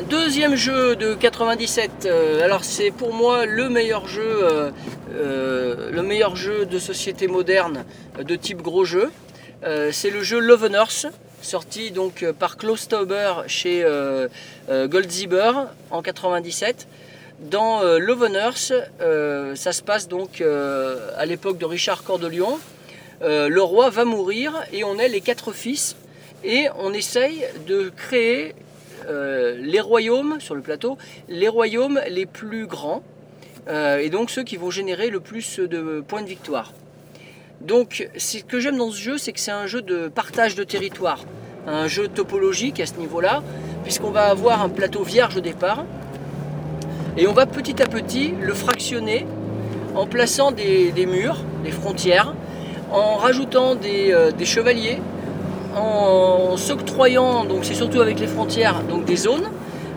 Deuxième 0.02 0.56
jeu 0.56 0.96
de 0.96 1.14
97. 1.14 2.06
Euh, 2.06 2.44
alors 2.44 2.64
c'est 2.64 2.90
pour 2.90 3.14
moi 3.14 3.46
le 3.46 3.68
meilleur 3.68 4.06
jeu, 4.06 4.72
le 5.12 6.02
meilleur 6.02 6.36
jeu 6.36 6.66
de 6.66 6.78
société 6.78 7.26
moderne 7.28 7.84
de 8.18 8.36
type 8.36 8.60
gros 8.62 8.84
jeu. 8.84 9.10
c'est 9.92 10.10
le 10.10 10.22
jeu 10.22 10.38
Love 10.40 10.68
and 10.70 10.74
Earth, 10.74 11.06
sorti 11.40 11.90
donc 11.90 12.24
par 12.38 12.56
Klaus 12.56 12.88
Tauber 12.88 13.34
chez 13.46 13.84
Goldzieber 14.68 15.52
en 15.90 16.02
97. 16.02 16.86
Dans 17.40 17.82
euh, 17.82 17.98
euh, 19.00 19.54
ça 19.54 19.72
se 19.72 19.82
passe 19.82 20.08
donc 20.08 20.40
euh, 20.40 21.10
à 21.16 21.26
l'époque 21.26 21.58
de 21.58 21.64
Richard 21.64 22.04
Cœur 22.04 22.18
de 22.18 22.28
Lion. 22.28 22.58
Euh, 23.22 23.48
le 23.48 23.62
roi 23.62 23.90
va 23.90 24.04
mourir 24.04 24.54
et 24.72 24.84
on 24.84 24.98
est 24.98 25.08
les 25.08 25.20
quatre 25.20 25.52
fils 25.52 25.96
et 26.44 26.68
on 26.78 26.92
essaye 26.92 27.44
de 27.66 27.90
créer 27.96 28.54
les 29.08 29.80
royaumes 29.80 30.40
sur 30.40 30.54
le 30.54 30.61
plateau, 30.61 30.99
les 31.28 31.49
royaumes 31.49 32.00
les 32.08 32.26
plus 32.26 32.66
grands 32.66 33.02
et 33.68 34.11
donc 34.11 34.30
ceux 34.30 34.42
qui 34.42 34.56
vont 34.56 34.70
générer 34.70 35.11
le 35.11 35.20
plus 35.20 35.58
de 35.58 36.02
points 36.06 36.23
de 36.23 36.28
victoire. 36.28 36.73
Donc 37.61 38.08
ce 38.16 38.38
que 38.38 38.61
j'aime 38.61 38.76
dans 38.76 38.90
ce 38.90 39.00
jeu, 39.00 39.18
c'est 39.18 39.32
que 39.32 39.40
c'est 39.40 39.50
un 39.50 39.66
jeu 39.66 39.80
de 39.80 40.08
partage 40.08 40.54
de 40.54 40.64
territoire, 40.64 41.25
un 41.66 41.87
jeu 41.87 42.08
topologique 42.08 42.80
à 42.80 42.87
ce 42.87 42.94
niveau-là, 42.94 43.42
puisqu'on 43.84 44.11
va 44.11 44.26
avoir 44.26 44.62
un 44.62 44.68
plateau 44.68 45.02
vierge 45.02 45.37
au 45.37 45.40
départ, 45.40 45.84
et 47.16 47.26
on 47.26 47.32
va 47.32 47.46
petit 47.46 47.80
à 47.82 47.87
petit 47.87 48.34
le 48.40 48.52
fractionner 48.52 49.26
en 49.94 50.06
plaçant 50.06 50.50
des, 50.50 51.06
murs, 51.06 51.38
des 51.62 51.70
frontières, 51.70 52.34
en 52.90 53.16
rajoutant 53.16 53.76
des, 53.76 54.12
euh, 54.12 54.30
chevaliers, 54.44 55.00
en 55.76 56.56
s'octroyant, 56.56 57.44
donc 57.44 57.64
c'est 57.64 57.74
surtout 57.74 58.00
avec 58.00 58.20
les 58.20 58.26
frontières, 58.26 58.82
donc 58.88 59.04
des 59.04 59.16
zones, 59.16 59.48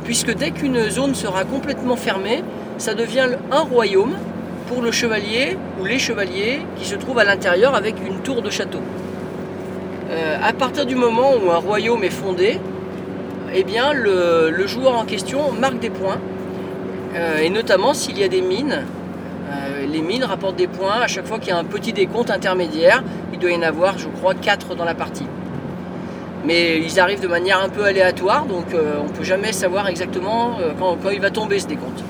puisque 0.03 0.33
dès 0.33 0.51
qu'une 0.51 0.89
zone 0.89 1.15
sera 1.15 1.43
complètement 1.43 1.95
fermée, 1.95 2.43
ça 2.77 2.93
devient 2.93 3.27
un 3.51 3.61
royaume 3.61 4.15
pour 4.67 4.81
le 4.81 4.91
chevalier 4.91 5.57
ou 5.79 5.85
les 5.85 5.99
chevaliers 5.99 6.61
qui 6.77 6.85
se 6.85 6.95
trouvent 6.95 7.19
à 7.19 7.23
l'intérieur 7.23 7.75
avec 7.75 7.95
une 8.05 8.19
tour 8.19 8.41
de 8.41 8.49
château. 8.49 8.81
Euh, 10.09 10.37
à 10.41 10.53
partir 10.53 10.85
du 10.85 10.95
moment 10.95 11.33
où 11.35 11.51
un 11.51 11.57
royaume 11.57 12.03
est 12.03 12.09
fondé, 12.09 12.59
eh 13.53 13.63
bien 13.63 13.93
le 13.93 14.67
joueur 14.67 14.95
en 14.95 15.05
question 15.05 15.51
marque 15.51 15.79
des 15.79 15.89
points 15.89 16.19
euh, 17.17 17.39
et 17.39 17.49
notamment 17.49 17.93
s'il 17.93 18.17
y 18.17 18.23
a 18.23 18.27
des 18.27 18.41
mines. 18.41 18.83
Euh, 19.49 19.85
les 19.87 20.01
mines 20.01 20.23
rapportent 20.23 20.55
des 20.55 20.67
points 20.67 20.99
à 21.01 21.07
chaque 21.07 21.25
fois 21.25 21.39
qu'il 21.39 21.49
y 21.49 21.51
a 21.51 21.57
un 21.57 21.63
petit 21.63 21.93
décompte 21.93 22.29
intermédiaire. 22.29 23.03
Il 23.33 23.39
doit 23.39 23.51
y 23.51 23.55
en 23.55 23.61
avoir, 23.61 23.97
je 23.97 24.07
crois, 24.07 24.33
4 24.33 24.75
dans 24.75 24.85
la 24.85 24.95
partie. 24.95 25.25
Mais 26.47 26.79
ils 26.79 26.99
arrivent 26.99 27.19
de 27.19 27.27
manière 27.27 27.61
un 27.61 27.69
peu 27.69 27.83
aléatoire, 27.83 28.45
donc 28.45 28.73
euh, 28.73 28.95
on 29.01 29.03
ne 29.03 29.09
peut 29.09 29.23
jamais 29.23 29.53
savoir 29.53 29.87
exactement 29.87 30.57
quand, 30.79 30.97
il 31.11 31.21
va 31.21 31.29
tomber 31.29 31.59
ce 31.59 31.67
décompte. 31.67 32.03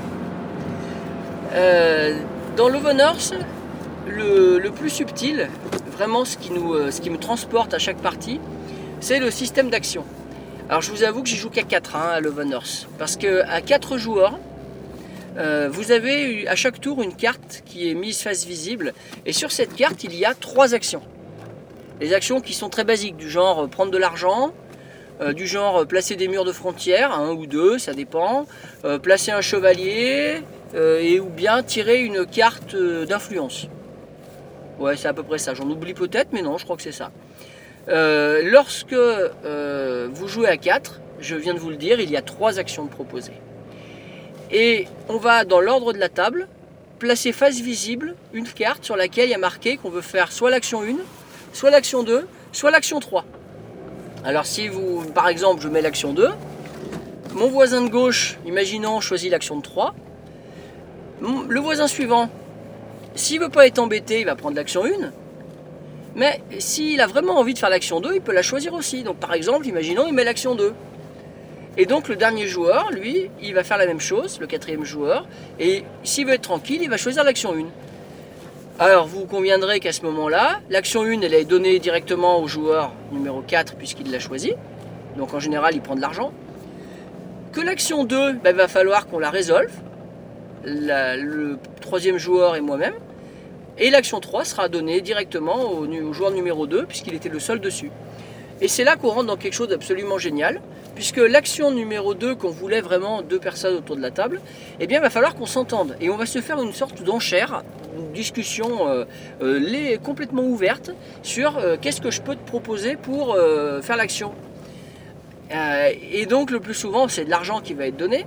dans 2.56 2.70
l'Oven 2.70 3.04
le, 4.08 4.58
le, 4.60 4.72
plus 4.72 4.90
subtil, 4.90 5.50
vraiment 5.92 6.24
ce 6.24 6.38
qui, 6.38 6.52
nous, 6.52 6.92
ce 6.92 7.02
qui 7.02 7.10
me 7.10 7.18
transporte 7.18 7.74
à 7.74 7.80
chaque 7.80 7.98
partie, 7.98 8.40
c'est 9.02 9.20
le 9.20 9.32
système 9.32 9.70
d'action. 9.70 10.06
Alors 10.70 10.82
je 10.82 10.92
vous 10.92 11.04
avoue 11.04 11.24
que 11.24 11.30
j'y 11.30 11.38
joue 11.38 11.50
qu'à 11.50 11.64
4 11.64 11.96
hein, 11.96 12.10
à 12.14 12.20
l'Oven 12.20 12.58
parce 12.98 13.16
qu'à 13.16 13.62
4 13.62 13.98
joueurs, 13.98 14.38
euh, 15.38 15.70
vous 15.72 15.92
avez 15.92 16.48
à 16.48 16.56
chaque 16.56 16.82
tour 16.82 17.02
une 17.04 17.14
carte 17.14 17.62
qui 17.66 17.90
est 17.90 17.94
mise 17.94 18.22
face 18.22 18.46
visible 18.46 18.94
et 19.26 19.34
sur 19.34 19.52
cette 19.52 19.76
carte 19.76 20.04
il 20.04 20.16
y 20.16 20.26
a 20.26 20.34
trois 20.34 20.74
actions. 20.74 21.02
Les 22.00 22.14
actions 22.14 22.42
qui 22.42 22.54
sont 22.54 22.70
très 22.70 22.84
basiques 22.84 23.18
du 23.18 23.30
genre 23.30 23.64
euh, 23.64 23.68
prendre 23.68 23.92
de 23.92 23.98
l'argent, 23.98 24.52
euh, 25.22 25.34
du 25.34 25.48
genre 25.48 25.86
placer 25.88 26.16
des 26.16 26.28
murs 26.28 26.46
de 26.46 26.52
frontières, 26.52 27.12
un 27.12 27.32
ou 27.32 27.48
deux, 27.48 27.80
ça 27.80 27.94
dépend, 27.94 28.46
placer 29.02 29.32
un 29.32 29.42
chevalier 29.42 30.42
et 30.76 31.20
ou 31.20 31.30
bien 31.30 31.64
tirer 31.64 32.02
une 32.02 32.26
carte 32.26 32.76
d'influence. 32.76 33.68
Ouais, 34.80 34.96
c'est 34.96 35.08
à 35.08 35.14
peu 35.14 35.24
près 35.24 35.40
ça. 35.40 35.54
J'en 35.54 35.70
oublie 35.70 35.94
peut-être, 35.94 36.30
mais 36.34 36.42
non, 36.42 36.58
je 36.58 36.66
crois 36.66 36.76
que 36.76 36.84
c'est 36.84 36.92
ça. 36.92 37.12
lorsque 37.88 38.94
vous 38.94 40.28
jouez 40.28 40.48
à 40.48 40.58
4, 40.58 41.02
je 41.20 41.36
viens 41.36 41.54
de 41.54 41.60
vous 41.60 41.70
le 41.70 41.78
dire, 41.78 42.00
il 42.00 42.12
y 42.12 42.18
a 42.18 42.22
trois 42.22 42.60
actions 42.60 42.86
proposées. 42.88 43.40
Et 44.52 44.88
on 45.10 45.18
va 45.18 45.44
dans 45.46 45.60
l'ordre 45.60 45.94
de 45.94 45.98
la 45.98 46.10
table 46.10 46.48
placer 47.00 47.32
face 47.32 47.60
visible 47.60 48.16
une 48.34 48.48
carte 48.48 48.84
sur 48.84 48.96
laquelle 48.96 49.28
il 49.28 49.32
y 49.32 49.36
a 49.36 49.40
marqué 49.40 49.78
qu'on 49.78 49.90
veut 49.90 50.02
faire 50.02 50.32
soit 50.32 50.50
l'action 50.50 50.82
1, 50.82 50.96
soit 51.58 51.72
l'action 51.72 52.04
2, 52.04 52.28
soit 52.52 52.70
l'action 52.70 53.00
3. 53.00 53.26
Alors 54.24 54.46
si 54.46 54.68
vous, 54.68 55.02
par 55.16 55.28
exemple, 55.28 55.64
je 55.64 55.68
mets 55.68 55.82
l'action 55.82 56.14
2, 56.14 56.30
mon 57.34 57.48
voisin 57.48 57.82
de 57.82 57.90
gauche, 57.90 58.38
imaginons, 58.46 59.00
choisit 59.02 59.32
l'action 59.32 59.58
de 59.58 59.64
3. 59.64 59.96
Le 61.50 61.60
voisin 61.60 61.88
suivant, 61.88 62.30
s'il 63.16 63.40
veut 63.40 63.50
pas 63.50 63.66
être 63.66 63.80
embêté, 63.80 64.20
il 64.20 64.28
va 64.28 64.36
prendre 64.36 64.56
l'action 64.56 64.86
1. 64.86 64.90
Mais 66.16 66.44
s'il 66.60 67.02
a 67.02 67.08
vraiment 67.08 67.40
envie 67.40 67.56
de 67.56 67.60
faire 67.60 67.72
l'action 67.72 68.02
2, 68.02 68.14
il 68.14 68.22
peut 68.22 68.34
la 68.34 68.44
choisir 68.44 68.76
aussi. 68.76 69.02
Donc 69.02 69.18
par 69.18 69.34
exemple, 69.34 69.66
imaginons, 69.66 70.06
il 70.06 70.14
met 70.14 70.24
l'action 70.24 70.54
2. 70.54 70.76
Et 71.78 71.88
donc 71.88 72.08
le 72.08 72.16
dernier 72.16 72.46
joueur, 72.46 72.92
lui, 72.92 73.32
il 73.42 73.56
va 73.56 73.64
faire 73.64 73.80
la 73.80 73.88
même 73.88 74.00
chose, 74.00 74.40
le 74.40 74.46
quatrième 74.46 74.84
joueur, 74.84 75.28
et 75.60 75.86
s'il 76.04 76.28
veut 76.28 76.34
être 76.34 76.42
tranquille, 76.42 76.84
il 76.84 76.90
va 76.92 76.98
choisir 76.98 77.24
l'action 77.24 77.56
1. 77.56 77.66
Alors 78.80 79.08
vous 79.08 79.26
conviendrez 79.26 79.80
qu'à 79.80 79.92
ce 79.92 80.04
moment-là, 80.04 80.60
l'action 80.70 81.02
1, 81.02 81.22
elle 81.22 81.34
est 81.34 81.46
donnée 81.46 81.80
directement 81.80 82.40
au 82.40 82.48
joueur 82.48 82.94
numéro 83.12 83.42
4 83.42 83.76
puisqu'il 83.76 84.12
l'a 84.12 84.20
choisi. 84.20 84.54
Donc 85.18 85.34
en 85.34 85.40
général, 85.40 85.74
il 85.74 85.82
prend 85.82 85.96
de 85.96 86.02
l'argent. 86.02 86.32
Que 87.54 87.60
l'action 87.60 88.04
2, 88.04 88.34
ben, 88.34 88.56
va 88.56 88.68
falloir 88.68 89.08
qu'on 89.08 89.18
la 89.18 89.32
résolve. 89.32 89.72
le 90.64 91.58
troisième 91.82 92.20
joueur 92.20 92.56
et 92.56 92.62
moi-même. 92.62 92.94
Et 93.80 93.90
l'action 93.90 94.20
3 94.20 94.46
sera 94.46 94.70
donnée 94.70 95.02
directement 95.02 95.72
au, 95.72 95.88
au 95.88 96.14
joueur 96.14 96.30
numéro 96.30 96.68
2 96.68 96.86
puisqu'il 96.86 97.16
était 97.16 97.30
le 97.30 97.40
seul 97.40 97.60
dessus. 97.60 97.90
Et 98.62 98.68
c'est 98.68 98.84
là 98.84 98.96
qu'on 98.96 99.10
rentre 99.10 99.28
dans 99.28 99.38
quelque 99.38 99.54
chose 99.54 99.70
d'absolument 99.70 100.20
génial, 100.20 100.62
puisque 100.96 101.18
l'action 101.18 101.72
numéro 101.72 102.14
2, 102.14 102.36
qu'on 102.36 102.50
voulait 102.50 102.82
vraiment 102.82 103.22
deux 103.22 103.40
personnes 103.40 103.76
autour 103.76 103.96
de 103.96 104.02
la 104.02 104.10
table, 104.10 104.42
eh 104.80 104.88
bien, 104.88 104.98
il 105.00 105.02
va 105.02 105.12
falloir 105.12 105.36
qu'on 105.36 105.46
s'entende. 105.46 105.96
Et 106.02 106.10
on 106.10 106.18
va 106.18 106.26
se 106.26 106.42
faire 106.42 106.60
une 106.62 106.74
sorte 106.74 107.04
d'enchère, 107.04 107.64
une 107.98 108.12
discussion 108.14 108.88
euh, 108.88 109.06
euh, 109.42 109.60
les- 109.60 109.98
complètement 109.98 110.44
ouverte 110.44 110.92
sur 111.24 111.58
euh, 111.58 111.78
qu'est-ce 111.80 112.02
que 112.02 112.12
je 112.12 112.22
peux 112.22 112.36
te 112.36 112.46
proposer 112.46 112.96
pour 112.96 113.36
faire 113.82 113.98
l'action. 113.98 114.34
Et 116.12 116.26
donc, 116.26 116.52
le 116.52 116.60
plus 116.60 116.74
souvent, 116.74 117.08
c'est 117.08 117.26
de 117.26 117.30
l'argent 117.30 117.62
qui 117.62 117.74
va 117.74 117.88
être 117.88 117.96
donné. 117.98 118.26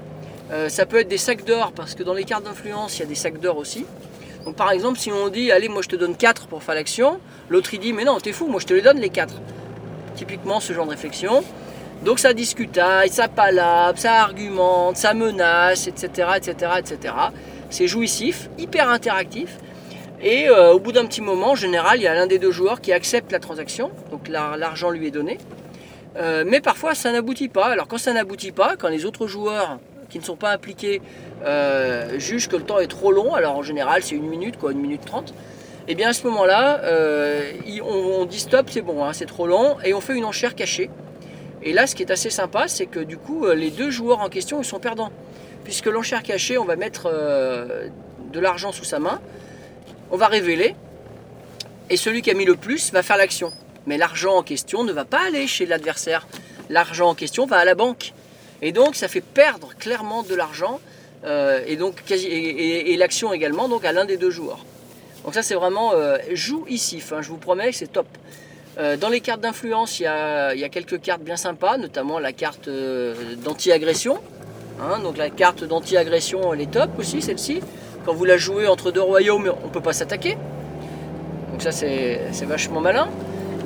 Ça 0.69 0.87
peut 0.87 0.99
être 1.01 1.09
des 1.09 1.19
sacs 1.19 1.45
d'or, 1.45 1.73
parce 1.73 1.95
que 1.95 2.03
dans 2.03 2.15
les 2.15 2.25
cartes 2.25 2.45
d'influence, 2.45 2.97
il 2.97 3.01
y 3.01 3.03
a 3.05 3.07
des 3.07 3.15
sacs 3.15 3.39
d'or 3.41 3.57
aussi. 3.59 3.85
Donc, 4.45 4.57
par 4.57 4.71
exemple, 4.73 4.99
si 4.99 5.13
on 5.13 5.29
dit, 5.29 5.53
allez, 5.53 5.69
moi 5.69 5.83
je 5.83 5.89
te 5.89 5.97
donne 5.97 6.17
4 6.17 6.47
pour 6.47 6.63
faire 6.63 6.75
l'action, 6.75 7.21
l'autre 7.51 7.75
il 7.75 7.81
dit, 7.81 7.93
mais 7.93 8.05
non, 8.05 8.19
t'es 8.19 8.33
fou, 8.33 8.47
moi 8.49 8.59
je 8.61 8.67
te 8.67 8.73
les 8.75 8.81
donne 8.83 8.99
les 8.99 9.11
4 9.11 9.35
typiquement 10.17 10.61
ce 10.61 10.73
genre 10.73 10.87
de 10.87 10.91
réflexion. 10.91 11.45
Donc 12.05 12.19
ça 12.19 12.33
discutaille, 12.33 13.11
ça 13.11 13.29
palabre, 13.29 13.99
ça 13.99 14.23
argumente, 14.23 14.97
ça 14.97 15.13
menace, 15.13 15.87
etc. 15.87 16.31
etc., 16.37 16.73
etc. 16.79 17.15
C'est 17.71 17.87
jouissif, 17.87 18.51
hyper 18.59 18.91
interactif. 18.91 19.59
Et 20.23 20.49
euh, 20.49 20.73
au 20.73 20.81
bout 20.81 20.93
d'un 20.93 21.07
petit 21.07 21.23
moment, 21.23 21.53
en 21.53 21.55
général, 21.55 21.99
il 21.99 22.03
y 22.03 22.07
a 22.07 22.15
l'un 22.15 22.27
des 22.27 22.39
deux 22.39 22.51
joueurs 22.51 22.81
qui 22.81 22.93
accepte 22.93 23.33
la 23.33 23.39
transaction, 23.39 23.91
donc 24.11 24.29
la- 24.29 24.57
l'argent 24.59 24.91
lui 24.91 25.07
est 25.07 25.11
donné. 25.11 25.39
Euh, 26.17 26.45
mais 26.47 26.61
parfois, 26.61 26.95
ça 26.95 27.11
n'aboutit 27.13 27.49
pas. 27.49 27.67
Alors 27.67 27.89
quand 27.89 27.97
ça 27.97 28.13
n'aboutit 28.13 28.53
pas, 28.53 28.75
quand 28.77 28.89
les 28.89 29.07
autres 29.07 29.27
joueurs 29.27 29.79
qui 30.11 30.19
ne 30.19 30.25
sont 30.25 30.37
pas 30.37 30.51
impliqués 30.51 31.01
euh, 31.45 32.19
jugent 32.19 32.49
que 32.49 32.57
le 32.57 32.65
temps 32.65 32.81
est 32.81 32.89
trop 32.89 33.13
long, 33.13 33.33
alors 33.35 33.57
en 33.57 33.63
général 33.63 34.03
c'est 34.03 34.17
une 34.17 34.27
minute, 34.27 34.59
quoi, 34.59 34.73
une 34.73 34.81
minute 34.81 35.05
trente, 35.07 35.33
et 35.87 35.95
bien 35.95 36.11
à 36.11 36.13
ce 36.13 36.27
moment-là, 36.27 36.81
on, 37.85 38.25
dit 38.25 38.41
stop, 38.41 38.67
c'est 38.71 38.83
bon, 38.83 39.05
hein, 39.05 39.13
c'est 39.13 39.27
trop 39.27 39.47
long, 39.47 39.77
et 39.85 39.95
on 39.95 40.01
fait 40.01 40.17
une 40.17 40.25
enchère 40.25 40.57
cachée. 40.57 40.91
Et 41.63 41.73
là, 41.73 41.87
ce 41.87 41.95
qui 41.95 42.03
est 42.03 42.11
assez 42.11 42.31
sympa, 42.31 42.67
c'est 42.67 42.87
que 42.87 43.01
du 43.01 43.17
coup, 43.17 43.47
les 43.47 43.71
deux 43.71 43.91
joueurs 43.91 44.21
en 44.21 44.29
question, 44.29 44.61
ils 44.61 44.65
sont 44.65 44.81
perdants. 44.81 45.13
Puisque 45.65 45.87
l'enchère 45.87 46.23
cachée, 46.23 46.59
on 46.59 46.65
va 46.65 46.77
mettre 46.77 47.09
euh, 47.13 47.89
de 48.33 48.41
l'argent 48.41 48.73
sous 48.73 48.85
sa 48.85 48.99
main, 48.99 49.21
on 50.11 50.17
va 50.17 50.27
révéler, 50.27 50.75
et 51.91 51.97
celui 51.97 52.23
qui 52.23 52.31
a 52.31 52.35
mis 52.35 52.45
le 52.45 52.57
plus 52.57 52.93
va 52.93 53.03
faire 53.03 53.17
l'action. 53.17 53.53
Mais 53.87 53.99
l'argent 53.99 54.37
en 54.37 54.43
question 54.43 54.85
ne 54.85 54.93
va 54.93 55.05
pas 55.05 55.27
aller 55.27 55.47
chez 55.47 55.67
l'adversaire. 55.67 56.27
L'argent 56.69 57.09
en 57.09 57.15
question 57.15 57.47
va 57.47 57.57
à 57.57 57.65
la 57.65 57.75
banque. 57.75 58.13
Et 58.63 58.73
donc, 58.73 58.95
ça 58.95 59.09
fait 59.09 59.23
perdre 59.23 59.75
clairement 59.79 60.23
de 60.23 60.35
l'argent, 60.35 60.81
euh, 61.25 61.63
et 61.67 61.77
donc 61.77 62.03
et, 62.11 62.97
l'action 62.97 63.33
également, 63.33 63.69
donc 63.69 63.85
à 63.85 63.93
l'un 63.93 64.05
des 64.05 64.17
deux 64.17 64.31
joueurs. 64.31 64.65
Donc 65.25 65.35
ça, 65.35 65.43
c'est 65.43 65.55
vraiment 65.55 65.93
euh, 65.95 66.19
jouissif. 66.33 67.13
hein, 67.13 67.23
je 67.23 67.29
vous 67.29 67.37
promets 67.37 67.73
c'est 67.73 67.93
top. 67.93 68.07
Dans 68.99 69.11
les 69.11 69.21
cartes 69.21 69.43
d'influence, 69.43 70.01
il 70.01 70.05
y 70.05 70.07
y 70.07 70.65
a 70.65 70.69
quelques 70.71 71.03
cartes 71.03 71.21
bien 71.21 71.37
sympas, 71.37 71.77
notamment 71.77 72.19
la 72.19 72.33
carte 72.33 72.71
d'anti-agression. 73.45 74.19
Hein, 74.83 75.01
donc 75.01 75.19
la 75.19 75.29
carte 75.29 75.65
d'anti-agression, 75.65 76.55
elle 76.55 76.63
est 76.63 76.71
top 76.71 76.91
aussi, 76.99 77.21
celle-ci. 77.21 77.61
Quand 78.07 78.15
vous 78.15 78.25
la 78.25 78.39
jouez 78.39 78.67
entre 78.67 78.91
deux 78.91 79.03
royaumes, 79.03 79.53
on 79.63 79.67
ne 79.67 79.73
peut 79.73 79.83
pas 79.83 79.93
s'attaquer. 79.93 80.39
Donc 81.53 81.61
ça, 81.61 81.71
c'est 81.73 82.47
vachement 82.47 82.81
malin. 82.81 83.09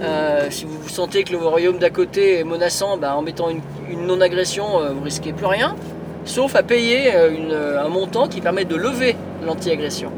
Euh, 0.02 0.48
si 0.50 0.64
vous 0.64 0.88
sentez 0.88 1.22
que 1.22 1.30
le 1.30 1.38
royaume 1.38 1.78
d'à 1.78 1.90
côté 1.90 2.40
est 2.40 2.44
menaçant, 2.44 2.96
bah, 2.96 3.16
en 3.16 3.22
mettant 3.22 3.48
une, 3.48 4.06
non-agression, 4.06 4.80
euh, 4.80 4.90
vous 4.90 5.02
risquez 5.02 5.32
plus 5.32 5.46
rien. 5.46 5.76
Sauf 6.24 6.56
à 6.56 6.62
payer 6.62 7.12
euh, 7.14 7.84
un 7.84 7.88
montant 7.88 8.26
qui 8.26 8.40
permet 8.40 8.64
de 8.64 8.74
lever 8.74 9.14
l'anti-agression. 9.46 10.10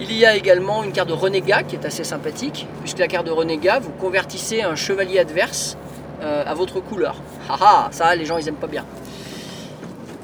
Il 0.00 0.12
y 0.12 0.26
a 0.26 0.34
également 0.34 0.82
une 0.82 0.92
carte 0.92 1.08
de 1.08 1.14
renégat 1.14 1.62
qui 1.62 1.76
est 1.76 1.86
assez 1.86 2.04
sympathique, 2.04 2.66
puisque 2.80 2.98
la 2.98 3.06
carte 3.06 3.26
de 3.26 3.30
renégat, 3.30 3.78
vous 3.78 3.92
convertissez 3.92 4.62
un 4.62 4.74
chevalier 4.74 5.18
adverse 5.18 5.78
à 6.20 6.54
votre 6.54 6.80
couleur. 6.80 7.16
Haha, 7.48 7.88
ça 7.92 8.14
les 8.14 8.24
gens 8.24 8.36
ils 8.36 8.48
aiment 8.48 8.56
pas 8.56 8.66
bien. 8.66 8.84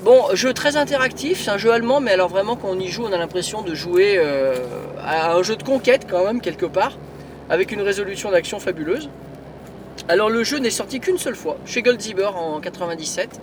Bon, 0.03 0.35
jeu 0.35 0.53
très 0.53 0.77
interactif, 0.77 1.45
c'est 1.45 1.51
un 1.53 1.59
jeu 1.59 1.71
allemand, 1.71 2.01
mais 2.01 2.11
alors 2.11 2.29
vraiment 2.29 2.57
quand 2.57 2.67
on 2.69 2.81
y 2.81 2.89
joue, 2.89 3.05
on 3.05 3.13
a 3.13 3.19
l'impression 3.19 3.63
de 3.63 3.73
jouer 3.73 4.15
euh, 4.17 4.57
à 4.99 5.33
un 5.37 5.45
jeu 5.45 5.55
de 5.55 5.63
conquête 5.63 6.09
quand 6.11 6.25
même 6.25 6.41
quelque 6.41 6.67
part, 6.67 6.99
avec 7.49 7.71
une 7.71 7.83
résolution 7.83 8.33
d'action 8.33 8.59
fabuleuse. 8.59 9.09
Alors 10.09 10.29
le 10.29 10.43
jeu 10.43 10.59
n'est 10.59 10.71
sorti 10.71 10.99
qu'une 10.99 11.19
seule 11.19 11.37
fois, 11.37 11.57
chez 11.67 11.83
Goldzieber 11.83 12.31
en 12.35 12.59
97. 12.59 13.41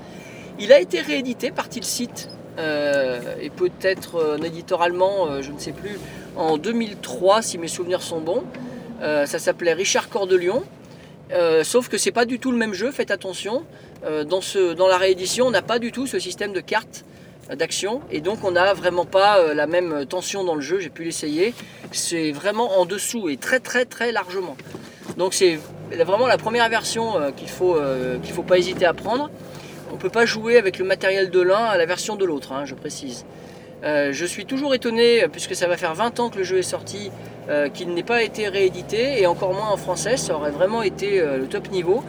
Il 0.60 0.74
a 0.74 0.82
été 0.82 1.00
réédité 1.00 1.52
par 1.52 1.70
Tilsit, 1.70 2.28
euh, 2.58 3.22
et 3.40 3.52
peut-être 3.52 4.16
euh, 4.16 4.38
un 4.38 4.44
éditeur 4.44 4.82
allemand, 4.82 5.42
je 5.42 5.54
ne 5.54 5.60
sais 5.60 5.72
plus, 5.72 5.98
en 6.36 6.58
2003 6.58 7.42
si 7.42 7.58
mes 7.58 7.70
souvenirs 7.70 8.02
sont 8.02 8.20
bons. 8.20 8.44
Ça 9.02 9.40
s'appelait 9.40 9.72
Richard 9.72 10.10
Cordelion. 10.10 10.62
Sauf 11.64 11.88
que 11.88 11.98
c'est 11.98 12.12
pas 12.12 12.26
du 12.26 12.38
tout 12.38 12.52
le 12.52 12.58
même 12.58 12.74
jeu, 12.74 12.92
faites 12.92 13.12
attention. 13.12 13.64
Euh, 14.06 14.24
dans, 14.24 14.88
la 14.88 14.98
réédition, 14.98 15.48
on 15.48 15.52
n'a 15.52 15.62
pas 15.62 15.80
du 15.80 15.92
tout 15.92 16.08
ce 16.08 16.20
système 16.20 16.54
de 16.54 16.62
cartes 16.62 17.04
euh, 17.50 17.56
d'action 17.56 18.02
et 18.12 18.22
donc 18.22 18.44
on 18.44 18.52
n'a 18.52 18.74
vraiment 18.74 19.06
pas 19.06 19.40
euh, 19.40 19.54
la 19.54 19.68
même 19.68 20.06
tension 20.06 20.44
dans 20.44 20.56
le 20.56 20.62
jeu. 20.62 20.80
J'ai 20.80 20.90
pu 20.90 21.04
l'essayer. 21.04 21.54
C'est 21.92 22.32
vraiment 22.32 22.80
en 22.80 22.86
dessous 22.86 23.30
et 23.30 23.38
très 23.38 23.60
très 23.60 23.86
très 23.86 24.12
largement. 24.12 24.56
Donc 25.18 25.34
c'est 25.34 25.60
vraiment 25.92 26.28
la 26.28 26.38
première 26.38 26.70
version 26.70 27.14
qu'il 27.36 27.50
faut 27.50 27.78
qu'il 28.24 28.32
faut 28.32 28.44
pas 28.44 28.58
hésiter 28.58 28.86
à 28.86 28.94
prendre. 28.94 29.30
On 29.92 29.98
peut 29.98 30.12
pas 30.12 30.26
jouer 30.26 30.58
avec 30.58 30.78
le 30.78 30.86
matériel 30.86 31.30
de 31.32 31.42
l'un 31.42 31.66
à 31.66 31.78
la 31.78 31.86
version 31.86 32.16
de 32.16 32.24
l'autre, 32.24 32.54
hein, 32.54 32.64
je 32.66 32.76
précise. 32.76 33.26
Je 33.84 34.26
suis 34.26 34.46
toujours 34.46 34.76
étonné, 34.76 35.26
puisque 35.32 35.56
ça 35.56 35.68
va 35.68 35.78
faire 35.78 35.96
20 35.96 36.20
ans 36.20 36.30
que 36.30 36.38
le 36.38 36.44
jeu 36.44 36.60
est 36.60 36.62
sorti, 36.62 37.12
qu'il 37.74 37.94
n'ait 37.94 38.04
pas 38.04 38.22
été 38.22 38.48
réédité, 38.48 39.20
et 39.20 39.26
encore 39.26 39.54
moins 39.54 39.70
en 39.70 39.78
français, 39.78 40.16
ça 40.16 40.36
aurait 40.36 40.52
vraiment 40.52 40.84
été 40.84 41.22
le 41.22 41.48
top 41.48 41.72
niveau. 41.72 42.04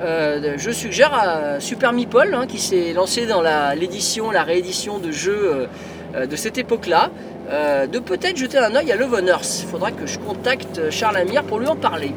Euh, 0.00 0.54
je 0.56 0.70
suggère 0.70 1.12
à 1.12 1.58
Super 1.60 1.92
Meeple, 1.92 2.32
hein, 2.32 2.46
qui 2.46 2.58
s'est 2.60 2.92
lancé 2.92 3.26
dans 3.26 3.42
l'édition, 3.74 4.30
la, 4.30 4.44
réédition 4.44 4.98
de 4.98 5.10
jeux 5.10 5.66
euh, 6.14 6.26
de 6.26 6.36
cette 6.36 6.56
époque-là, 6.56 7.10
euh, 7.50 7.88
de 7.88 7.98
peut-être 7.98 8.36
jeter 8.36 8.58
un 8.58 8.76
œil 8.76 8.92
à 8.92 8.96
Love. 8.96 9.20
Il 9.20 9.66
faudra 9.66 9.90
que 9.90 10.06
je 10.06 10.20
contacte 10.20 10.90
Charles 10.90 11.16
Amir 11.16 11.42
pour 11.42 11.58
lui 11.58 11.66
en 11.66 11.74
parler. 11.74 12.12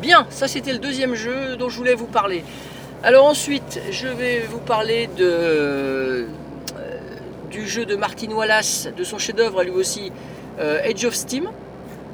Bien, 0.00 0.26
ça 0.30 0.48
c'était 0.48 0.72
le 0.72 0.78
deuxième 0.78 1.14
jeu 1.14 1.56
dont 1.58 1.68
je 1.68 1.76
voulais 1.76 1.94
vous 1.94 2.06
parler. 2.06 2.42
Alors 3.02 3.26
ensuite, 3.26 3.78
je 3.90 4.08
vais 4.08 4.40
vous 4.48 4.60
parler 4.60 5.10
du 7.50 7.66
jeu 7.68 7.84
de 7.84 7.96
Martin 7.96 8.30
Wallace, 8.30 8.88
de 8.96 9.04
son 9.04 9.18
chef-d'œuvre 9.18 9.62
lui 9.62 9.72
aussi, 9.72 10.10
Edge 10.84 11.04
of 11.04 11.14
Steam. 11.14 11.50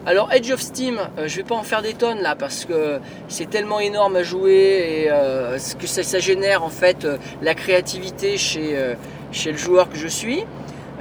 Alors 0.05 0.33
Edge 0.33 0.51
of 0.51 0.61
Steam, 0.61 0.99
euh, 1.17 1.29
je 1.29 1.37
vais 1.37 1.45
pas 1.45 1.55
en 1.55 1.62
faire 1.62 1.81
des 1.81 1.95
tonnes 1.95 2.23
là 2.23 2.35
parce 2.35 2.65
que 2.65 2.99
c'est 3.29 3.49
tellement 3.49 3.79
énorme 3.79 4.17
à 4.17 4.25
jouer 4.25 5.05
et 5.05 5.11
euh, 5.12 5.57
que 5.79 5.87
ça, 5.87 6.19
génère 6.19 6.65
en 6.65 6.71
fait 6.71 7.05
euh, 7.05 7.19
la 7.41 7.55
créativité 7.55 8.37
chez, 8.37 8.77
euh, 8.77 8.95
chez 9.31 9.53
le 9.53 9.59
joueur 9.59 9.88
que 9.88 9.97
je 9.97 10.09
suis 10.09 10.45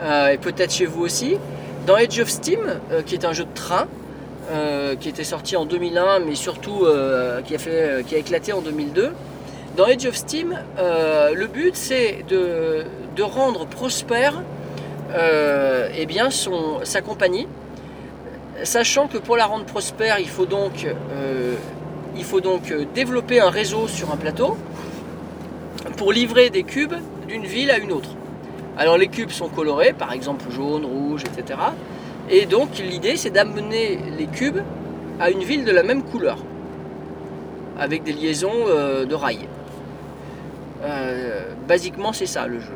et 0.03 0.37
peut-être 0.37 0.71
chez 0.71 0.87
vous 0.87 1.03
aussi. 1.03 1.37
Dans 1.85 1.95
Edge 1.95 2.19
of 2.19 2.27
Steam, 2.27 2.59
qui 3.05 3.13
est 3.13 3.23
un 3.23 3.33
jeu 3.33 3.43
de 3.43 3.53
train, 3.53 3.85
qui 4.99 5.09
était 5.09 5.23
sorti 5.23 5.55
en 5.55 5.65
2001 5.65 6.21
mais 6.21 6.33
surtout 6.33 6.87
qui, 7.45 7.53
a 7.53 7.59
fait, 7.59 8.03
qui 8.07 8.15
a 8.15 8.17
éclaté 8.17 8.51
en 8.51 8.61
2002. 8.61 9.11
Dans 9.77 9.85
Edge 9.85 10.07
of 10.07 10.15
Steam, 10.15 10.57
le 10.79 11.45
but 11.45 11.75
c'est 11.75 12.25
de, 12.29 12.83
de 13.15 13.21
rendre 13.21 13.67
prospère 13.67 14.41
eh 15.15 16.05
bien 16.07 16.31
son, 16.31 16.79
sa 16.83 17.01
compagnie, 17.01 17.45
sachant 18.63 19.07
que 19.07 19.17
pour 19.17 19.37
la 19.37 19.45
rendre 19.45 19.65
prospère, 19.65 20.19
il 20.19 20.29
faut 20.29 20.45
donc, 20.45 20.85
euh, 20.85 21.55
donc 22.43 22.73
développer 22.93 23.39
un 23.39 23.49
réseau 23.49 23.87
sur 23.87 24.11
un 24.11 24.17
plateau 24.17 24.57
pour 25.97 26.11
livrer 26.11 26.49
des 26.49 26.63
cubes 26.63 26.93
d'une 27.27 27.45
ville 27.45 27.71
à 27.71 27.77
une 27.77 27.91
autre. 27.91 28.09
Alors 28.77 28.97
les 28.97 29.07
cubes 29.07 29.31
sont 29.31 29.49
colorés, 29.49 29.93
par 29.93 30.13
exemple 30.13 30.45
jaune, 30.49 30.85
rouge, 30.85 31.23
etc. 31.23 31.59
Et 32.29 32.45
donc 32.45 32.77
l'idée 32.77 33.17
c'est 33.17 33.29
d'amener 33.29 33.99
les 34.17 34.27
cubes 34.27 34.61
à 35.19 35.29
une 35.29 35.43
ville 35.43 35.65
de 35.65 35.71
la 35.71 35.83
même 35.83 36.03
couleur, 36.03 36.37
avec 37.79 38.03
des 38.03 38.13
liaisons 38.13 38.65
euh, 38.67 39.05
de 39.05 39.15
rails. 39.15 39.47
Euh, 40.83 41.53
basiquement 41.67 42.13
c'est 42.13 42.25
ça 42.25 42.47
le 42.47 42.59
jeu. 42.59 42.73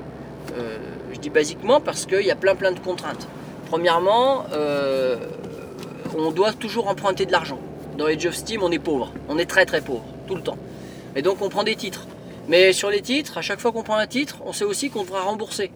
Euh, 0.57 0.77
je 1.13 1.19
dis 1.19 1.29
basiquement 1.29 1.79
parce 1.79 2.05
qu'il 2.05 2.21
y 2.25 2.31
a 2.31 2.35
plein 2.35 2.55
plein 2.55 2.71
de 2.71 2.79
contraintes. 2.79 3.27
Premièrement, 3.69 4.45
on 6.17 6.31
doit 6.31 6.53
toujours 6.53 6.87
emprunter 6.87 7.25
de 7.25 7.31
l'argent. 7.31 7.59
Dans 7.97 8.05
Age 8.05 8.25
of 8.25 8.35
Steam, 8.35 8.63
on 8.63 8.71
est 8.71 8.79
pauvre. 8.79 9.11
On 9.29 9.37
est 9.37 9.45
très 9.45 9.65
très 9.65 9.81
pauvre, 9.81 10.05
tout 10.27 10.35
le 10.35 10.41
temps. 10.41 10.57
Et 11.15 11.21
donc 11.21 11.41
on 11.41 11.49
prend 11.49 11.63
des 11.63 11.75
titres. 11.75 12.07
Mais 12.47 12.73
sur 12.73 12.89
les 12.89 13.01
titres, 13.01 13.37
à 13.37 13.41
chaque 13.41 13.59
fois 13.59 13.71
qu'on 13.71 13.83
prend 13.83 13.97
un 13.97 14.07
titre, 14.07 14.37
on 14.45 14.53
sait 14.53 14.65
aussi 14.65 14.89
qu'on 14.89 15.03
devra 15.03 15.21
rembourser. 15.21 15.71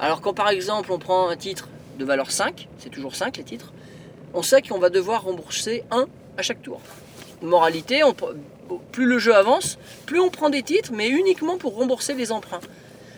Alors 0.00 0.20
quand 0.20 0.34
par 0.34 0.48
exemple 0.48 0.90
on 0.92 0.98
prend 0.98 1.28
un 1.28 1.36
titre 1.36 1.68
de 1.98 2.04
valeur 2.04 2.30
5, 2.30 2.68
c'est 2.78 2.88
toujours 2.88 3.14
5 3.14 3.36
les 3.36 3.44
titres, 3.44 3.72
on 4.34 4.42
sait 4.42 4.62
qu'on 4.62 4.78
va 4.78 4.90
devoir 4.90 5.24
rembourser 5.24 5.84
1 5.90 6.06
à 6.38 6.42
chaque 6.42 6.62
tour. 6.62 6.80
Moralité, 7.42 8.02
plus 8.90 9.06
le 9.06 9.18
jeu 9.18 9.34
avance, 9.34 9.78
plus 10.06 10.20
on 10.20 10.30
prend 10.30 10.48
des 10.48 10.62
titres, 10.62 10.90
mais 10.92 11.08
uniquement 11.08 11.58
pour 11.58 11.76
rembourser 11.76 12.14
les 12.14 12.32
emprunts. 12.32 12.60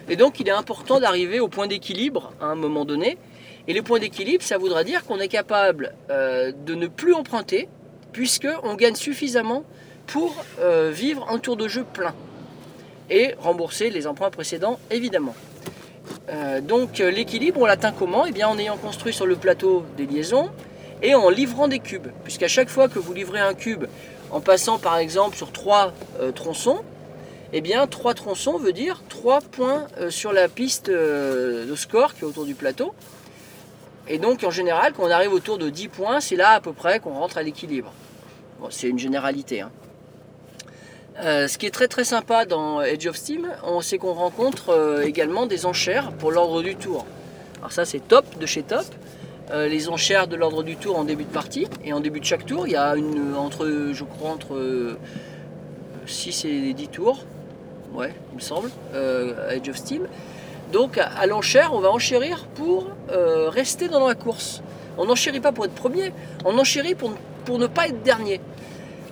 Et 0.08 0.16
donc 0.16 0.40
il 0.40 0.48
est 0.48 0.52
important 0.52 1.00
d'arriver 1.00 1.40
au 1.40 1.48
point 1.48 1.66
d'équilibre 1.66 2.32
à 2.40 2.46
un 2.46 2.54
moment 2.54 2.84
donné. 2.84 3.16
Et 3.66 3.72
les 3.72 3.82
points 3.82 3.98
d'équilibre, 3.98 4.44
ça 4.44 4.58
voudra 4.58 4.84
dire 4.84 5.04
qu'on 5.04 5.18
est 5.18 5.28
capable 5.28 5.94
euh, 6.10 6.52
de 6.66 6.74
ne 6.74 6.86
plus 6.86 7.14
emprunter 7.14 7.68
puisqu'on 8.12 8.74
gagne 8.74 8.94
suffisamment 8.94 9.64
pour 10.06 10.44
euh, 10.60 10.90
vivre 10.92 11.26
un 11.30 11.38
tour 11.38 11.56
de 11.56 11.66
jeu 11.66 11.84
plein 11.84 12.14
et 13.10 13.34
rembourser 13.38 13.90
les 13.90 14.06
emprunts 14.06 14.30
précédents 14.30 14.78
évidemment. 14.90 15.34
Euh, 16.28 16.60
donc 16.60 16.98
l'équilibre 16.98 17.62
on 17.62 17.64
l'atteint 17.64 17.92
comment? 17.92 18.26
Eh 18.26 18.32
bien 18.32 18.48
en 18.48 18.58
ayant 18.58 18.76
construit 18.76 19.14
sur 19.14 19.26
le 19.26 19.36
plateau 19.36 19.84
des 19.96 20.06
liaisons 20.06 20.50
et 21.02 21.14
en 21.14 21.28
livrant 21.30 21.66
des 21.66 21.80
cubes, 21.80 22.08
puisqu'à 22.22 22.48
chaque 22.48 22.68
fois 22.68 22.88
que 22.88 22.98
vous 22.98 23.12
livrez 23.12 23.40
un 23.40 23.54
cube 23.54 23.84
en 24.30 24.40
passant 24.40 24.78
par 24.78 24.98
exemple 24.98 25.36
sur 25.36 25.52
trois 25.52 25.92
tronçons, 26.34 26.82
eh 27.52 27.60
bien 27.60 27.86
3 27.86 28.14
tronçons 28.14 28.58
veut 28.58 28.72
dire 28.72 29.02
3 29.08 29.40
points 29.40 29.86
sur 30.08 30.32
la 30.32 30.48
piste 30.48 30.90
de 30.90 31.74
score 31.76 32.14
qui 32.14 32.22
est 32.22 32.26
autour 32.26 32.46
du 32.46 32.54
plateau. 32.54 32.94
Et 34.08 34.18
donc 34.18 34.44
en 34.44 34.50
général, 34.50 34.92
quand 34.92 35.04
on 35.04 35.10
arrive 35.10 35.32
autour 35.32 35.58
de 35.58 35.70
10 35.70 35.88
points, 35.88 36.20
c'est 36.20 36.36
là 36.36 36.50
à 36.50 36.60
peu 36.60 36.72
près 36.72 37.00
qu'on 37.00 37.14
rentre 37.14 37.38
à 37.38 37.42
l'équilibre. 37.42 37.92
C'est 38.70 38.88
une 38.88 38.98
généralité. 38.98 39.60
hein. 39.60 39.70
Euh, 41.22 41.46
ce 41.46 41.58
qui 41.58 41.66
est 41.66 41.70
très 41.70 41.86
très 41.86 42.04
sympa 42.04 42.44
dans 42.44 42.80
Edge 42.82 43.06
of 43.06 43.16
Steam, 43.16 43.46
c'est 43.82 43.98
qu'on 43.98 44.14
rencontre 44.14 44.70
euh, 44.70 45.02
également 45.02 45.46
des 45.46 45.64
enchères 45.64 46.10
pour 46.12 46.32
l'ordre 46.32 46.60
du 46.62 46.74
tour. 46.74 47.06
Alors 47.58 47.72
ça 47.72 47.84
c'est 47.84 48.00
top 48.00 48.24
de 48.38 48.46
chez 48.46 48.62
top. 48.62 48.84
Euh, 49.50 49.68
les 49.68 49.88
enchères 49.88 50.26
de 50.26 50.36
l'ordre 50.36 50.62
du 50.62 50.76
tour 50.76 50.98
en 50.98 51.04
début 51.04 51.24
de 51.24 51.30
partie 51.30 51.68
et 51.84 51.92
en 51.92 52.00
début 52.00 52.18
de 52.18 52.24
chaque 52.24 52.46
tour, 52.46 52.66
il 52.66 52.72
y 52.72 52.76
a 52.76 52.96
une 52.96 53.34
entre 53.36 53.90
je 53.92 54.04
crois 54.04 54.30
entre 54.30 54.54
euh, 54.54 54.98
6 56.06 56.46
et 56.46 56.72
10 56.72 56.88
tours. 56.88 57.24
Ouais, 57.92 58.12
il 58.32 58.36
me 58.36 58.40
semble, 58.40 58.70
Edge 59.50 59.68
of 59.68 59.76
Steam. 59.76 60.08
Donc 60.74 60.98
à, 60.98 61.26
l'enchère, 61.26 61.72
on 61.72 61.78
va 61.78 61.88
enchérir 61.88 62.46
pour 62.56 62.88
euh, 63.12 63.48
rester 63.48 63.86
dans 63.86 64.08
la 64.08 64.16
course. 64.16 64.60
On 64.98 65.04
n'enchérit 65.04 65.38
pas 65.38 65.52
pour 65.52 65.66
être 65.66 65.74
premier, 65.74 66.12
on 66.44 66.58
enchérit 66.58 66.96
pour, 66.96 67.12
pour 67.44 67.60
ne 67.60 67.68
pas 67.68 67.86
être 67.86 68.02
dernier. 68.02 68.40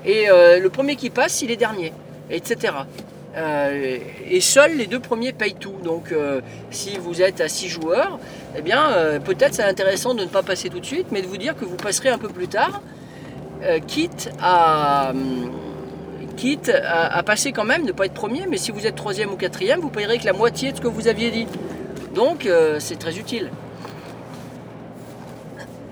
Et 0.04 0.28
euh, 0.28 0.58
le 0.58 0.70
premier 0.70 0.96
qui 0.96 1.08
passe, 1.08 1.40
il 1.40 1.52
est 1.52 1.56
dernier, 1.56 1.92
etc. 2.30 2.74
Euh, 3.36 3.98
et 4.28 4.40
seuls 4.40 4.76
les 4.76 4.88
deux 4.88 4.98
premiers 4.98 5.32
payent 5.32 5.54
tout. 5.54 5.76
Donc 5.84 6.12
si 6.72 6.98
vous 6.98 7.22
êtes 7.22 7.40
à 7.40 7.48
6 7.48 7.68
joueurs, 7.68 8.18
eh 8.58 8.60
bien 8.60 9.20
peut-être 9.24 9.54
c'est 9.54 9.62
intéressant 9.62 10.14
de 10.14 10.24
ne 10.24 10.28
pas 10.28 10.42
passer 10.42 10.68
tout 10.68 10.80
de 10.80 10.86
suite, 10.86 11.12
mais 11.12 11.22
de 11.22 11.28
vous 11.28 11.38
dire 11.38 11.54
que 11.56 11.64
vous 11.64 11.76
passerez 11.76 12.08
un 12.08 12.18
peu 12.18 12.28
plus 12.28 12.48
tard, 12.48 12.82
quitte 13.86 14.30
à 14.40 15.10
hum, 15.10 15.52
quitte 16.32 16.70
à, 16.84 17.22
passer 17.22 17.52
quand 17.52 17.64
même, 17.64 17.84
ne 17.84 17.92
pas 17.92 18.06
être 18.06 18.14
premier, 18.14 18.46
mais 18.48 18.56
si 18.56 18.70
vous 18.72 18.86
êtes 18.86 18.94
troisième 18.96 19.30
ou 19.32 19.36
quatrième, 19.36 19.80
vous 19.80 19.90
payerez 19.90 20.18
que 20.18 20.24
la 20.26 20.32
moitié 20.32 20.72
de 20.72 20.76
ce 20.76 20.82
que 20.82 20.88
vous 20.88 21.08
aviez 21.08 21.30
dit. 21.30 21.46
Donc 22.14 22.46
euh, 22.46 22.78
c'est 22.80 22.98
très 22.98 23.16
utile. 23.18 23.50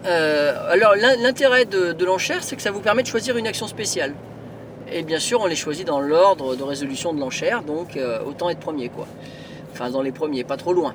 Euh, 0.06 0.54
alors 0.70 0.94
l'in- 0.96 1.16
l'intérêt 1.16 1.64
de, 1.66 1.92
de 1.92 2.04
l'enchère, 2.04 2.42
c'est 2.42 2.56
que 2.56 2.62
ça 2.62 2.70
vous 2.70 2.80
permet 2.80 3.02
de 3.02 3.08
choisir 3.08 3.36
une 3.36 3.46
action 3.46 3.66
spéciale. 3.66 4.14
Et 4.92 5.02
bien 5.02 5.18
sûr, 5.18 5.40
on 5.40 5.46
les 5.46 5.56
choisit 5.56 5.86
dans 5.86 6.00
l'ordre 6.00 6.56
de 6.56 6.62
résolution 6.62 7.12
de 7.12 7.20
l'enchère, 7.20 7.62
donc 7.62 7.96
euh, 7.96 8.18
autant 8.26 8.50
être 8.50 8.58
premier 8.60 8.88
quoi. 8.88 9.06
Enfin 9.72 9.90
dans 9.90 10.02
les 10.02 10.12
premiers, 10.12 10.42
pas 10.42 10.56
trop 10.56 10.72
loin. 10.72 10.94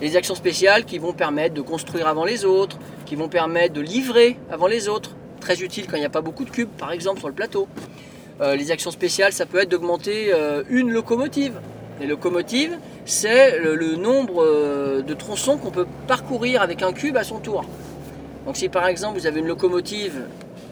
Les 0.00 0.16
actions 0.16 0.34
spéciales 0.34 0.84
qui 0.84 0.98
vont 0.98 1.12
permettre 1.12 1.54
de 1.54 1.60
construire 1.60 2.06
avant 2.08 2.24
les 2.24 2.44
autres, 2.44 2.78
qui 3.04 3.16
vont 3.16 3.28
permettre 3.28 3.74
de 3.74 3.80
livrer 3.80 4.36
avant 4.50 4.66
les 4.66 4.88
autres. 4.88 5.10
Très 5.40 5.60
utile 5.60 5.86
quand 5.86 5.96
il 5.96 6.00
n'y 6.00 6.06
a 6.06 6.10
pas 6.10 6.20
beaucoup 6.20 6.44
de 6.44 6.50
cubes, 6.50 6.68
par 6.70 6.90
exemple 6.92 7.18
sur 7.20 7.28
le 7.28 7.34
plateau. 7.34 7.68
Euh, 8.40 8.54
les 8.54 8.70
actions 8.70 8.92
spéciales, 8.92 9.32
ça 9.32 9.46
peut 9.46 9.58
être 9.58 9.70
d'augmenter 9.70 10.32
euh, 10.32 10.62
une 10.68 10.90
locomotive. 10.90 11.54
Les 12.00 12.06
locomotives, 12.06 12.78
c'est 13.04 13.58
le, 13.58 13.96
nombre 13.96 14.44
euh, 14.44 15.02
de 15.02 15.14
tronçons 15.14 15.56
qu'on 15.56 15.72
peut 15.72 15.86
parcourir 16.06 16.62
avec 16.62 16.82
un 16.82 16.92
cube 16.92 17.16
à 17.16 17.24
son 17.24 17.40
tour. 17.40 17.64
Donc 18.46 18.56
si 18.56 18.68
par 18.68 18.86
exemple 18.86 19.18
vous 19.18 19.26
avez 19.26 19.40
une 19.40 19.48
locomotive 19.48 20.22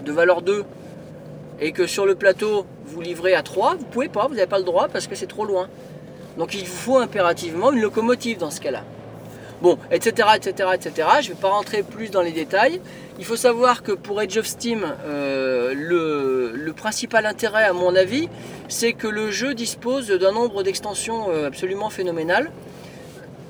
de 0.05 0.13
valeur 0.13 0.43
2 0.43 0.65
et 1.61 1.73
que 1.73 1.87
sur 1.87 2.07
le 2.07 2.15
plateau 2.15 2.65
vous 2.85 3.01
livrez 3.01 3.35
à 3.35 3.43
3, 3.43 3.75
vous 3.75 3.85
pouvez 3.87 4.09
pas, 4.09 4.29
vous 4.29 4.35
n'avez 4.35 4.47
pas 4.47 4.59
le 4.59 4.65
droit 4.65 4.87
parce 4.87 5.09
que 5.09 5.17
c'est 5.17 5.27
trop 5.27 5.45
loin. 5.45 5.69
Donc 6.39 6.55
il 6.55 6.61
vous 6.61 6.77
faut 6.77 6.99
impérativement 6.99 7.73
une 7.73 7.81
locomotive 7.81 8.39
dans 8.39 8.51
ce 8.51 8.61
cas-là. 8.61 8.85
Bon, 9.63 9.79
etc., 9.91 10.29
etc., 10.37 10.71
etc. 10.75 11.09
Je 11.23 11.31
ne 11.31 11.35
vais 11.35 11.41
pas 11.41 11.49
rentrer 11.49 11.83
plus 11.83 12.11
dans 12.11 12.21
les 12.21 12.33
détails. 12.33 12.81
Il 13.19 13.25
faut 13.25 13.37
savoir 13.37 13.83
que 13.83 13.93
pour 13.93 14.19
Age 14.21 14.37
of 14.37 14.47
Steam, 14.47 14.85
euh, 15.07 15.73
le, 15.75 16.73
principal 16.75 17.25
intérêt, 17.25 17.65
à 17.65 17.73
mon 17.73 17.97
avis, 17.97 18.29
c'est 18.69 18.93
que 18.93 19.07
le 19.07 19.31
jeu 19.31 19.55
dispose 19.55 20.09
d'un 20.09 20.33
nombre 20.33 20.63
d'extensions 20.63 21.31
euh, 21.31 21.47
absolument 21.47 21.89
phénoménal. 21.89 22.51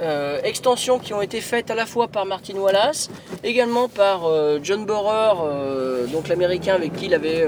Euh, 0.00 0.38
extensions 0.44 1.00
qui 1.00 1.12
ont 1.12 1.22
été 1.22 1.40
faites 1.40 1.70
à 1.70 1.74
la 1.74 1.86
fois 1.86 2.06
par 2.06 2.24
Martin 2.24 2.54
Wallace, 2.54 3.10
également 3.42 3.88
par 3.88 4.26
euh, 4.26 4.60
John 4.62 4.84
Borer, 4.84 6.06
donc 6.12 6.28
l'américain 6.28 6.74
avec 6.74 6.92
qui 6.92 7.06
il 7.06 7.14
avait, 7.14 7.44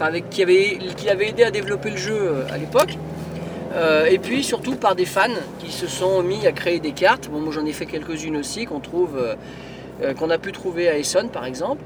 avait, 0.00 1.28
aidé 1.28 1.44
à 1.44 1.50
développer 1.52 1.90
le 1.90 1.96
jeu 1.96 2.44
à 2.50 2.58
l'époque. 2.58 2.98
Euh, 3.72 4.06
et 4.06 4.18
puis 4.18 4.42
surtout 4.42 4.76
par 4.76 4.94
des 4.94 5.04
fans 5.04 5.28
qui 5.58 5.70
se 5.70 5.86
sont 5.86 6.22
mis 6.22 6.46
à 6.46 6.52
créer 6.52 6.80
des 6.80 6.92
cartes. 6.92 7.28
Bon, 7.28 7.40
moi 7.40 7.52
j'en 7.52 7.66
ai 7.66 7.72
fait 7.72 7.86
quelques-unes 7.86 8.36
aussi 8.36 8.64
qu'on 8.64 8.80
trouve, 8.80 9.16
euh, 9.16 9.34
euh, 10.02 10.14
qu'on 10.14 10.30
a 10.30 10.38
pu 10.38 10.52
trouver 10.52 10.88
à 10.88 10.96
Essonne 10.96 11.28
par 11.28 11.44
exemple. 11.44 11.82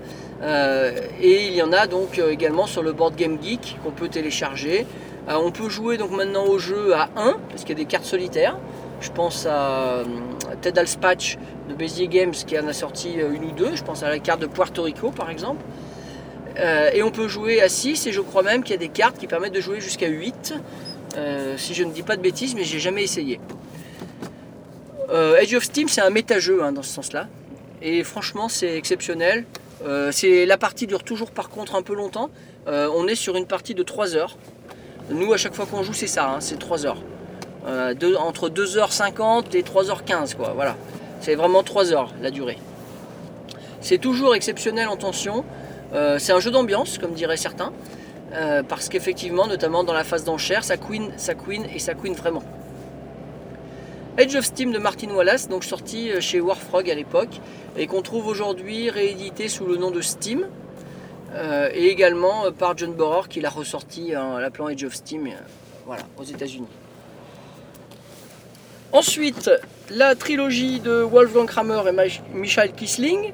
Et 1.20 1.46
il 1.46 1.54
y 1.54 1.62
en 1.62 1.72
a 1.72 1.86
donc 1.86 2.18
également 2.18 2.66
sur 2.66 2.82
le 2.82 2.92
board 2.92 3.14
Game 3.14 3.38
Geek 3.40 3.76
qu'on 3.84 3.92
peut 3.92 4.08
télécharger. 4.08 4.86
On 5.28 5.52
peut 5.52 5.68
jouer 5.68 5.98
donc 5.98 6.10
maintenant 6.10 6.46
au 6.46 6.58
jeu 6.58 6.94
à 6.94 7.10
1 7.14 7.36
parce 7.48 7.62
qu'il 7.62 7.78
y 7.78 7.80
a 7.80 7.84
des 7.84 7.88
cartes 7.88 8.04
solitaires. 8.04 8.56
Je 9.00 9.10
pense 9.12 9.46
à 9.46 9.98
euh, 9.98 10.04
Ted 10.60 10.80
Alspatch 10.80 11.38
de 11.68 11.74
Bézier 11.74 12.08
Games 12.08 12.32
qui 12.32 12.58
en 12.58 12.66
a 12.66 12.72
sorti 12.72 13.12
une 13.12 13.44
ou 13.44 13.52
deux. 13.52 13.76
Je 13.76 13.84
pense 13.84 14.02
à 14.02 14.08
la 14.08 14.18
carte 14.18 14.40
de 14.40 14.46
Puerto 14.46 14.82
Rico 14.82 15.12
par 15.12 15.30
exemple. 15.30 15.62
Et 16.92 17.02
on 17.02 17.10
peut 17.10 17.28
jouer 17.28 17.62
à 17.62 17.68
6 17.68 18.08
et 18.08 18.12
je 18.12 18.20
crois 18.20 18.42
même 18.42 18.62
qu'il 18.62 18.72
y 18.72 18.74
a 18.74 18.78
des 18.78 18.88
cartes 18.88 19.16
qui 19.16 19.26
permettent 19.26 19.54
de 19.54 19.60
jouer 19.60 19.80
jusqu'à 19.80 20.08
8. 20.08 20.54
Euh, 21.16 21.56
si 21.58 21.74
je 21.74 21.84
ne 21.84 21.92
dis 21.92 22.02
pas 22.02 22.16
de 22.16 22.22
bêtises, 22.22 22.54
mais 22.54 22.64
j'ai 22.64 22.78
jamais 22.78 23.02
essayé. 23.02 23.40
Euh, 25.10 25.36
Edge 25.36 25.54
of 25.54 25.64
Steam, 25.64 25.88
c'est 25.88 26.00
un 26.00 26.10
méta-jeu 26.10 26.62
hein, 26.62 26.72
dans 26.72 26.82
ce 26.82 26.90
sens-là. 26.90 27.28
Et 27.82 28.02
franchement, 28.04 28.48
c'est 28.48 28.76
exceptionnel. 28.76 29.44
Euh, 29.84 30.12
la 30.46 30.56
partie 30.56 30.86
dure 30.86 31.02
toujours 31.02 31.32
par 31.32 31.50
contre 31.50 31.74
un 31.74 31.82
peu 31.82 31.94
longtemps. 31.94 32.30
On 32.66 33.08
est 33.08 33.16
sur 33.16 33.36
une 33.36 33.46
partie 33.46 33.74
de 33.74 33.82
3 33.82 34.14
heures. 34.14 34.36
Nous, 35.10 35.32
à 35.32 35.36
chaque 35.36 35.54
fois 35.54 35.66
qu'on 35.66 35.82
joue, 35.82 35.92
c'est 35.92 36.06
ça, 36.06 36.30
hein, 36.30 36.40
c'est 36.40 36.58
3 36.58 36.86
heures. 36.86 37.02
Entre 37.66 38.48
2h50 38.48 39.56
et 39.56 39.62
3h15, 39.62 40.36
quoi. 40.36 40.52
Voilà. 40.54 40.76
C'est 41.20 41.34
vraiment 41.34 41.64
3 41.64 41.92
heures 41.92 42.14
la 42.22 42.30
durée. 42.30 42.58
C'est 43.80 43.98
toujours 43.98 44.36
exceptionnel 44.36 44.86
en 44.86 44.96
tension. 44.96 45.44
C'est 46.18 46.32
un 46.32 46.38
jeu 46.38 46.52
d'ambiance, 46.52 46.98
comme 46.98 47.14
diraient 47.14 47.36
certains. 47.36 47.72
Euh, 48.34 48.62
parce 48.62 48.88
qu'effectivement, 48.88 49.46
notamment 49.46 49.84
dans 49.84 49.92
la 49.92 50.04
phase 50.04 50.24
d'enchère, 50.24 50.64
ça 50.64 50.76
queen, 50.78 51.12
ça 51.18 51.34
queen 51.34 51.66
et 51.74 51.78
ça 51.78 51.92
queen 51.94 52.14
vraiment. 52.14 52.42
Edge 54.16 54.34
of 54.36 54.44
Steam 54.44 54.72
de 54.72 54.78
Martin 54.78 55.10
Wallace, 55.10 55.48
donc 55.48 55.64
sorti 55.64 56.10
euh, 56.10 56.20
chez 56.20 56.40
Warfrog 56.40 56.90
à 56.90 56.94
l'époque, 56.94 57.40
et 57.76 57.86
qu'on 57.86 58.00
trouve 58.02 58.26
aujourd'hui 58.26 58.88
réédité 58.90 59.48
sous 59.48 59.66
le 59.66 59.76
nom 59.76 59.90
de 59.90 60.00
Steam, 60.00 60.46
euh, 61.34 61.68
et 61.74 61.88
également 61.88 62.50
par 62.52 62.76
John 62.76 62.92
Borer 62.94 63.28
qui 63.28 63.40
l'a 63.40 63.50
ressorti 63.50 64.16
en 64.16 64.38
l'appelant 64.38 64.68
Edge 64.70 64.84
of 64.84 64.94
Steam, 64.94 65.28
voilà, 65.86 66.02
aux 66.18 66.24
États-Unis. 66.24 66.68
Ensuite, 68.92 69.50
la 69.90 70.14
trilogie 70.14 70.80
de 70.80 70.90
Wolfgang 71.02 71.46
Kramer 71.46 71.82
et 71.88 71.92
Mich- 71.92 72.22
Michael 72.32 72.72
Kisling. 72.72 73.32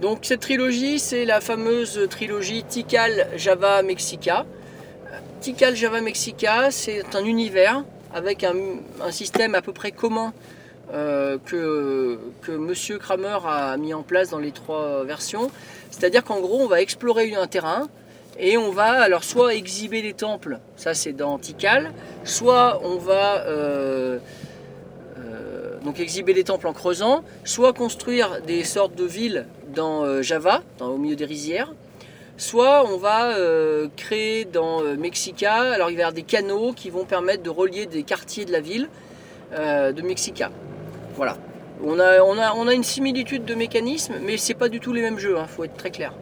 Donc 0.00 0.20
cette 0.22 0.40
trilogie, 0.40 0.98
c'est 0.98 1.24
la 1.24 1.40
fameuse 1.40 2.06
trilogie 2.10 2.64
Tikal 2.64 3.28
Java 3.36 3.82
Mexica. 3.82 4.44
Tikal 5.40 5.74
Java 5.74 6.02
Mexica, 6.02 6.70
c'est 6.70 7.14
un 7.14 7.24
univers 7.24 7.82
avec 8.12 8.44
un, 8.44 8.54
un 9.02 9.10
système 9.10 9.54
à 9.54 9.62
peu 9.62 9.72
près 9.72 9.92
commun 9.92 10.34
euh, 10.92 11.38
que, 11.46 12.18
que 12.42 12.52
Monsieur 12.52 12.98
Kramer 12.98 13.38
a 13.46 13.76
mis 13.78 13.94
en 13.94 14.02
place 14.02 14.30
dans 14.30 14.38
les 14.38 14.52
trois 14.52 15.02
versions. 15.04 15.50
C'est-à-dire 15.90 16.24
qu'en 16.24 16.40
gros, 16.40 16.60
on 16.60 16.66
va 16.66 16.82
explorer 16.82 17.34
un 17.34 17.46
terrain 17.46 17.88
et 18.38 18.58
on 18.58 18.70
va 18.70 19.00
alors 19.00 19.24
soit 19.24 19.54
exhiber 19.54 20.02
des 20.02 20.12
temples, 20.12 20.58
ça 20.76 20.92
c'est 20.92 21.12
dans 21.12 21.38
Tikal, 21.38 21.90
soit 22.24 22.80
on 22.84 22.96
va 22.96 23.46
euh, 23.46 24.18
euh, 25.18 25.78
donc 25.82 26.00
exhiber 26.00 26.34
des 26.34 26.44
temples 26.44 26.66
en 26.66 26.74
creusant, 26.74 27.24
soit 27.44 27.72
construire 27.72 28.42
des 28.46 28.62
sortes 28.62 28.94
de 28.94 29.04
villes 29.04 29.46
dans 29.76 30.02
euh, 30.04 30.22
Java, 30.22 30.62
dans- 30.78 30.88
au 30.88 30.98
milieu 30.98 31.14
des 31.14 31.24
rizières, 31.26 31.72
soit 32.36 32.84
on 32.92 32.96
va 32.96 33.36
euh, 33.36 33.86
créer 33.96 34.44
dans 34.44 34.82
euh, 34.82 34.96
Mexica, 34.96 35.54
alors 35.72 35.90
il 35.90 35.94
va 35.94 36.00
y 36.00 36.02
avoir 36.02 36.12
des 36.12 36.24
canaux 36.24 36.72
qui 36.72 36.90
vont 36.90 37.04
permettre 37.04 37.42
de 37.44 37.50
relier 37.50 37.86
des 37.86 38.02
quartiers 38.02 38.44
de 38.44 38.52
la 38.52 38.60
ville 38.60 38.88
de 39.52 40.02
Mexica. 40.02 40.50
Voilà. 41.14 41.36
On 41.84 42.00
a, 42.00 42.20
on, 42.22 42.36
a, 42.36 42.52
on 42.54 42.66
a 42.66 42.74
une 42.74 42.82
similitude 42.82 43.44
de 43.44 43.54
mécanismes, 43.54 44.14
mais 44.20 44.36
c'est 44.38 44.54
pas 44.54 44.68
du 44.68 44.80
tout 44.80 44.92
les 44.92 45.02
mêmes 45.02 45.20
jeux, 45.20 45.36
il 45.40 45.46
faut 45.48 45.62
être 45.62 45.76
très 45.76 45.90
clair. 45.92 46.12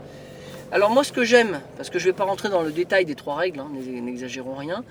Alors 0.71 0.91
moi 0.91 1.05
ce 1.05 1.13
que 1.13 1.25
j'aime, 1.25 1.61
parce 1.79 1.89
que 1.89 1.99
je 1.99 2.07
ne 2.07 2.11
vais 2.13 2.17
pas 2.17 2.25
rentrer 2.25 2.51
dans 2.51 2.61
le 2.63 2.71
détail 2.71 3.07
des 3.07 3.15
trois 3.15 3.37
règles, 3.37 3.61
hein, 3.61 3.69
n'ex- 3.73 4.03
n'exagérons 4.03 4.55
rien, 4.55 4.85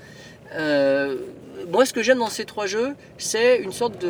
moi 1.69 1.85
ce 1.85 1.93
que 1.93 2.01
j'aime 2.01 2.17
dans 2.19 2.29
ces 2.29 2.45
trois 2.45 2.65
jeux, 2.65 2.95
c'est 3.19 3.57
une 3.57 3.71
sorte 3.71 4.03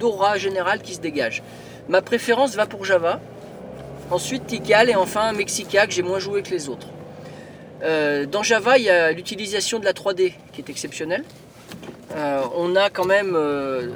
d'aura 0.00 0.38
générale 0.38 0.80
qui 0.82 0.94
se 0.94 1.00
dégage. 1.00 1.42
Ma 1.88 2.02
préférence 2.02 2.56
va 2.56 2.66
pour 2.66 2.84
Java, 2.84 3.20
ensuite 4.12 4.46
Tikal 4.46 4.90
et 4.90 4.94
enfin 4.94 5.32
Mexica 5.32 5.86
que 5.86 5.92
j'ai 5.92 6.02
moins 6.02 6.18
joué 6.18 6.42
que 6.42 6.50
les 6.50 6.68
autres. 6.68 6.88
Euh, 7.82 8.26
dans 8.26 8.42
Java, 8.42 8.78
il 8.78 8.84
y 8.84 8.90
a 8.90 9.10
l'utilisation 9.10 9.78
de 9.78 9.84
la 9.84 9.92
3D 9.92 10.34
qui 10.52 10.60
est 10.60 10.70
exceptionnelle. 10.70 11.24
Euh, 12.14 12.42
on 12.54 12.76
a 12.76 12.90
quand 12.90 13.06
même 13.06 13.32
euh, 13.34 13.88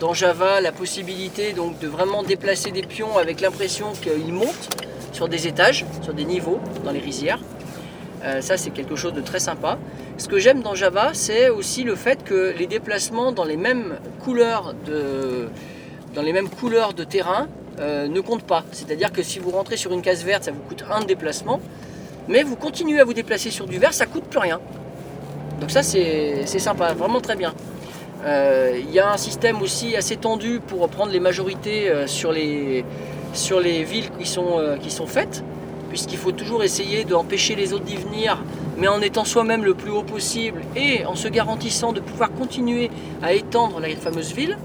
dans 0.00 0.12
Java 0.12 0.60
la 0.60 0.72
possibilité 0.72 1.52
donc, 1.52 1.78
de 1.78 1.86
vraiment 1.86 2.24
déplacer 2.24 2.72
des 2.72 2.82
pions 2.82 3.16
avec 3.16 3.40
l'impression 3.40 3.92
qu'ils 3.92 4.32
montent 4.32 4.68
sur 5.12 5.28
des 5.28 5.46
étages, 5.46 5.86
sur 6.02 6.12
des 6.12 6.24
niveaux 6.24 6.60
dans 6.84 6.90
les 6.90 7.00
rizières. 7.00 7.40
ça 8.40 8.56
c'est 8.56 8.70
quelque 8.70 8.96
chose 8.96 9.14
de 9.14 9.22
très 9.22 9.40
sympa. 9.40 9.78
Ce 10.18 10.28
que 10.28 10.38
j'aime 10.38 10.62
dans 10.62 10.74
Java, 10.74 11.10
c'est 11.14 11.48
aussi 11.48 11.84
le 11.84 11.94
fait 11.94 12.22
que 12.22 12.54
les 12.58 12.66
déplacements 12.66 13.32
dans 13.32 13.44
les 13.44 13.56
mêmes 13.56 13.98
couleurs 14.22 14.74
de, 14.86 15.48
dans 16.14 16.22
les 16.22 16.32
mêmes 16.32 16.50
couleurs 16.50 16.92
de 16.92 17.04
terrain 17.04 17.48
ne 17.78 18.20
comptent 18.20 18.44
pas. 18.44 18.64
C'est-à-dire 18.72 19.12
que 19.12 19.22
si 19.22 19.38
vous 19.38 19.50
rentrez 19.50 19.76
sur 19.76 19.92
une 19.92 20.02
case 20.02 20.24
verte, 20.24 20.44
ça 20.44 20.52
vous 20.52 20.60
coûte 20.60 20.84
un 20.90 21.04
déplacement, 21.04 21.60
mais 22.28 22.42
vous 22.42 22.56
continuez 22.56 23.00
à 23.00 23.04
vous 23.04 23.14
déplacer 23.14 23.50
sur 23.50 23.66
du 23.66 23.78
vert, 23.78 23.94
ça 23.94 24.06
coûte 24.06 24.24
plus 24.24 24.38
rien. 24.38 24.60
Donc 25.60 25.70
ça 25.70 25.82
c'est 25.82 26.46
sympa, 26.46 26.92
vraiment 26.94 27.20
très 27.20 27.36
bien. 27.36 27.54
Euh, 28.24 28.78
il 28.78 28.90
y 28.90 28.98
a 28.98 29.12
un 29.12 29.16
système 29.16 29.62
aussi 29.62 29.96
assez 29.96 30.16
tendu 30.16 30.60
pour 30.60 30.86
prendre 30.88 31.12
les 31.12 31.20
majorités 31.20 31.88
euh, 31.88 32.06
sur, 32.06 32.32
les, 32.32 32.84
villes 33.84 34.10
qui 34.18 34.26
sont, 34.26 34.58
euh, 34.58 34.76
qui 34.76 34.90
sont 34.90 35.06
faites, 35.06 35.42
puisqu'il 35.88 36.18
faut 36.18 36.32
toujours 36.32 36.62
essayer 36.62 37.04
d'empêcher 37.04 37.54
les 37.54 37.72
autres 37.72 37.84
d'y 37.84 37.96
venir, 37.96 38.42
mais 38.76 38.88
en 38.88 39.00
étant 39.00 39.24
soi-même 39.24 39.64
le 39.64 39.74
plus 39.74 39.90
haut 39.90 40.02
possible 40.02 40.62
et 40.76 41.04
en 41.06 41.14
se 41.14 41.28
garantissant 41.28 41.92
de 41.92 42.00
pouvoir 42.00 42.30
continuer 42.32 42.90
à 43.22 43.32
étendre 43.32 43.80
la 43.80 43.88
fameuse 43.96 44.34
ville. 44.34 44.58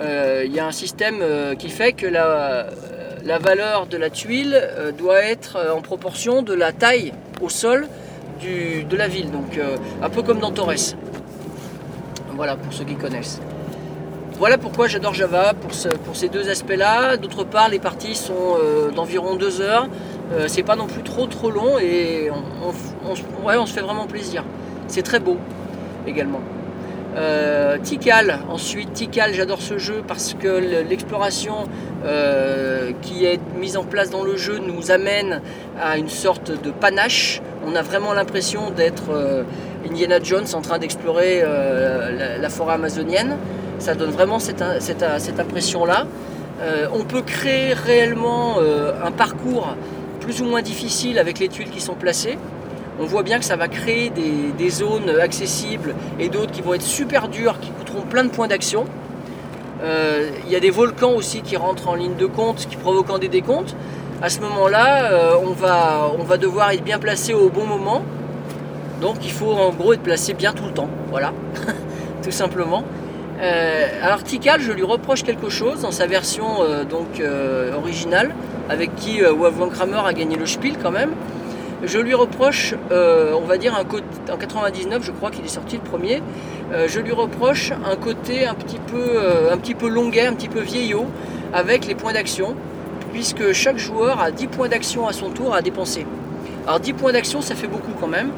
Il 0.00 0.52
y 0.52 0.58
a 0.58 0.66
un 0.66 0.72
système 0.72 1.22
qui 1.58 1.68
fait 1.68 1.92
que 1.92 2.06
la, 2.06 2.66
la 3.24 3.38
valeur 3.38 3.86
de 3.86 3.96
la 3.96 4.10
tuile 4.10 4.60
doit 4.98 5.22
être 5.22 5.58
en 5.74 5.80
proportion 5.80 6.42
de 6.42 6.52
la 6.52 6.72
taille 6.72 7.12
au 7.40 7.48
sol 7.48 7.88
de 8.88 8.96
la 8.96 9.08
ville, 9.08 9.30
donc 9.30 9.56
euh, 9.58 9.76
un 10.02 10.10
peu 10.10 10.22
comme 10.22 10.38
dans 10.38 10.50
Torres. 10.50 10.96
Voilà 12.36 12.56
pour 12.56 12.72
ceux 12.72 12.84
qui 12.84 12.96
connaissent. 12.96 13.40
Voilà 14.38 14.58
pourquoi 14.58 14.88
j'adore 14.88 15.14
Java, 15.14 15.52
pour, 15.54 15.72
ces 16.16 16.28
deux 16.28 16.50
aspects-là. 16.50 17.16
D'autre 17.16 17.44
part, 17.44 17.68
les 17.68 17.78
parties 17.78 18.16
sont 18.16 18.56
euh, 18.58 18.90
d'environ 18.90 19.36
deux 19.36 19.60
heures. 19.60 19.88
Euh, 20.32 20.46
c'est 20.48 20.64
pas 20.64 20.74
non 20.74 20.86
plus 20.86 21.02
trop 21.02 21.26
trop 21.26 21.50
long 21.50 21.78
et 21.78 22.30
on, 22.30 22.72
on, 23.08 23.66
se 23.66 23.72
fait 23.72 23.80
vraiment 23.80 24.06
plaisir. 24.06 24.44
C'est 24.88 25.02
très 25.02 25.20
beau 25.20 25.36
également. 26.06 26.40
Tikal, 27.82 28.40
ensuite 28.48 28.92
Tikal, 28.92 29.34
j'adore 29.34 29.60
ce 29.62 29.78
jeu 29.78 30.02
parce 30.06 30.34
que 30.34 30.82
l'exploration 30.88 31.68
qui 33.02 33.24
est 33.24 33.40
mise 33.58 33.76
en 33.76 33.84
place 33.84 34.10
dans 34.10 34.24
le 34.24 34.36
jeu 34.36 34.58
nous 34.58 34.90
amène 34.90 35.40
à 35.80 35.96
une 35.96 36.08
sorte 36.08 36.50
de 36.50 36.70
panache 36.70 37.40
on 37.66 37.74
a 37.74 37.82
vraiment 37.82 38.12
l'impression 38.12 38.70
d'être 38.70 39.10
euh, 39.10 39.42
Indiana 39.88 40.18
Jones 40.22 40.46
en 40.54 40.60
train 40.60 40.78
d'explorer 40.78 41.40
euh, 41.42 42.38
la, 42.40 42.48
forêt 42.48 42.74
amazonienne. 42.74 43.36
Ça 43.78 43.94
donne 43.94 44.10
vraiment 44.10 44.38
cette, 44.38 44.62
impression-là. 45.38 46.06
Euh, 46.60 46.86
on 46.92 47.04
peut 47.04 47.22
créer 47.22 47.72
réellement 47.72 48.58
un 48.58 49.10
parcours 49.10 49.76
plus 50.20 50.40
ou 50.40 50.44
moins 50.44 50.62
difficile 50.62 51.18
avec 51.18 51.38
les 51.38 51.48
tuiles 51.48 51.70
qui 51.70 51.80
sont 51.80 51.94
placées. 51.94 52.38
On 53.00 53.06
voit 53.06 53.22
bien 53.22 53.38
que 53.38 53.44
ça 53.44 53.56
va 53.56 53.68
créer 53.68 54.10
des, 54.10 54.70
zones 54.70 55.10
accessibles 55.20 55.94
et 56.18 56.28
d'autres 56.28 56.52
qui 56.52 56.62
vont 56.62 56.74
être 56.74 56.82
super 56.82 57.28
dures, 57.28 57.58
qui 57.60 57.70
coûteront 57.70 58.02
plein 58.02 58.24
de 58.24 58.30
points 58.30 58.48
d'action. 58.48 58.84
Il 60.46 60.50
y 60.50 60.56
a 60.56 60.60
des 60.60 60.70
volcans 60.70 61.12
aussi 61.12 61.42
qui 61.42 61.56
rentrent 61.56 61.88
en 61.88 61.94
ligne 61.94 62.16
de 62.16 62.26
compte, 62.26 62.66
qui 62.68 62.76
provoquent 62.76 63.20
des 63.20 63.28
décomptes 63.28 63.74
à 64.24 64.30
ce 64.30 64.40
moment-là, 64.40 65.12
euh, 65.12 65.34
on, 65.44 65.52
va, 65.52 66.36
devoir 66.38 66.70
être 66.70 66.82
bien 66.82 66.98
placé 66.98 67.34
au 67.34 67.50
bon 67.50 67.66
moment. 67.66 68.02
Donc 69.02 69.16
il 69.22 69.30
faut 69.30 69.52
en 69.52 69.70
gros 69.70 69.92
être 69.92 70.02
placé 70.02 70.32
bien 70.32 70.54
tout 70.54 70.64
le 70.64 70.72
temps. 70.72 70.88
Voilà, 71.10 71.32
tout 72.22 72.30
simplement. 72.30 72.84
Euh, 73.42 73.86
alors 74.02 74.20
je 74.24 74.72
lui 74.72 74.82
reproche 74.82 75.24
quelque 75.24 75.50
chose 75.50 75.82
dans 75.82 75.90
sa 75.90 76.06
version 76.06 76.62
euh, 76.62 77.74
originale, 77.76 78.34
avec 78.70 78.94
qui 78.96 79.20
Wolfgang 79.20 79.70
Kramer 79.70 80.00
a 80.06 80.14
gagné 80.14 80.36
le 80.36 80.46
Spiel 80.46 80.76
quand 80.82 80.92
même. 80.92 81.10
Je 81.82 81.98
lui 81.98 82.14
reproche, 82.14 82.74
on 82.90 83.46
va 83.46 83.58
dire 83.58 83.74
un 83.74 83.84
côté, 83.84 84.04
en 84.32 84.36
99, 84.36 85.02
je 85.04 85.10
crois 85.10 85.30
qu'il 85.30 85.44
est 85.44 85.48
sorti 85.48 85.76
le 85.76 85.82
premier. 85.82 86.22
je 86.72 87.00
lui 87.00 87.12
reproche 87.12 87.72
un 87.72 87.96
côté 87.96 88.46
un 88.46 88.54
petit 88.54 88.78
peu, 88.78 89.18
un 89.50 89.58
petit 89.58 89.74
peu 89.74 89.88
longuet, 89.88 90.26
un 90.26 90.34
petit 90.34 90.48
peu 90.48 90.60
vieillot, 90.60 91.06
avec 91.52 91.86
les 91.86 91.94
points 91.94 92.12
d'action 92.12 92.54
puisque 93.14 93.52
chaque 93.52 93.78
joueur 93.78 94.20
a 94.20 94.32
10 94.32 94.48
points 94.48 94.68
d'action 94.68 95.06
à 95.06 95.12
son 95.12 95.30
tour 95.30 95.54
à 95.54 95.62
dépenser. 95.62 96.04
Alors 96.66 96.80
10 96.80 96.94
points 96.94 97.12
d'action, 97.12 97.40
ça 97.40 97.54
fait 97.54 97.68
beaucoup 97.68 97.92
quand 98.00 98.08
même, 98.08 98.30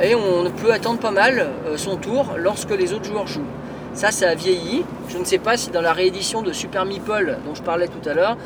et 0.00 0.14
on 0.14 0.48
peut 0.50 0.72
attendre 0.72 1.00
pas 1.00 1.10
mal 1.10 1.48
euh, 1.66 1.76
son 1.76 1.96
tour 1.96 2.34
lorsque 2.38 2.70
les 2.70 2.92
autres 2.92 3.06
joueurs 3.06 3.26
jouent. 3.26 3.50
Ça, 3.92 4.12
ça 4.12 4.30
a 4.30 4.34
vieilli. 4.36 4.84
Je 5.08 5.18
ne 5.18 5.24
sais 5.24 5.38
pas 5.38 5.56
si 5.56 5.70
dans 5.70 5.80
la 5.80 5.92
réédition 5.92 6.42
de 6.42 6.52
Super 6.52 6.84
Meeple 6.84 7.38
dont 7.44 7.56
je 7.56 7.62
parlais 7.62 7.88
tout 7.88 8.08
à 8.08 8.14
l'heure, 8.14 8.36